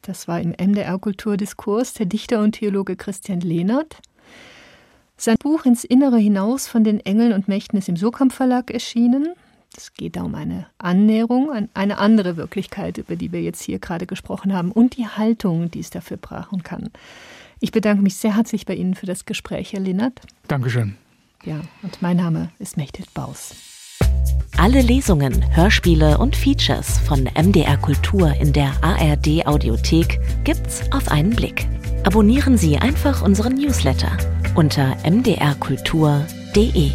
Das 0.00 0.26
war 0.26 0.40
im 0.40 0.54
MDR 0.58 0.98
Kulturdiskurs 0.98 1.92
der 1.92 2.06
Dichter 2.06 2.40
und 2.40 2.52
Theologe 2.52 2.96
Christian 2.96 3.40
Lehnert. 3.40 3.98
Sein 5.18 5.36
Buch 5.38 5.66
Ins 5.66 5.84
Innere 5.84 6.16
hinaus 6.16 6.66
von 6.66 6.82
den 6.82 6.98
Engeln 7.00 7.34
und 7.34 7.46
Mächten 7.46 7.78
ist 7.78 7.90
im 7.90 7.96
Sokamp 7.96 8.32
Verlag 8.32 8.70
erschienen. 8.70 9.28
Es 9.76 9.92
geht 9.92 10.16
da 10.16 10.22
um 10.22 10.34
eine 10.34 10.66
Annäherung 10.78 11.52
an 11.52 11.68
eine 11.74 11.98
andere 11.98 12.38
Wirklichkeit, 12.38 12.96
über 12.96 13.16
die 13.16 13.32
wir 13.32 13.42
jetzt 13.42 13.62
hier 13.62 13.80
gerade 13.80 14.06
gesprochen 14.06 14.54
haben 14.54 14.72
und 14.72 14.96
die 14.96 15.06
Haltung, 15.06 15.70
die 15.70 15.80
es 15.80 15.90
dafür 15.90 16.16
brauchen 16.16 16.62
kann. 16.62 16.88
Ich 17.60 17.70
bedanke 17.70 18.02
mich 18.02 18.16
sehr 18.16 18.34
herzlich 18.34 18.64
bei 18.64 18.74
Ihnen 18.74 18.94
für 18.94 19.06
das 19.06 19.26
Gespräch, 19.26 19.74
Herr 19.74 19.80
Lehnert. 19.80 20.22
Dankeschön. 20.48 20.96
Ja, 21.44 21.60
und 21.82 22.00
mein 22.00 22.16
Name 22.16 22.50
ist 22.58 22.76
Mechthild 22.76 23.12
Baus. 23.12 23.54
Alle 24.56 24.80
Lesungen, 24.80 25.44
Hörspiele 25.54 26.18
und 26.18 26.36
Features 26.36 26.98
von 27.00 27.24
MDR 27.24 27.76
Kultur 27.76 28.32
in 28.34 28.52
der 28.52 28.72
ARD 28.82 29.46
Audiothek 29.46 30.20
gibt's 30.44 30.82
auf 30.92 31.08
einen 31.08 31.34
Blick. 31.34 31.66
Abonnieren 32.04 32.56
Sie 32.56 32.78
einfach 32.78 33.22
unseren 33.22 33.54
Newsletter 33.54 34.16
unter 34.54 34.96
mdrkultur.de. 35.04 36.92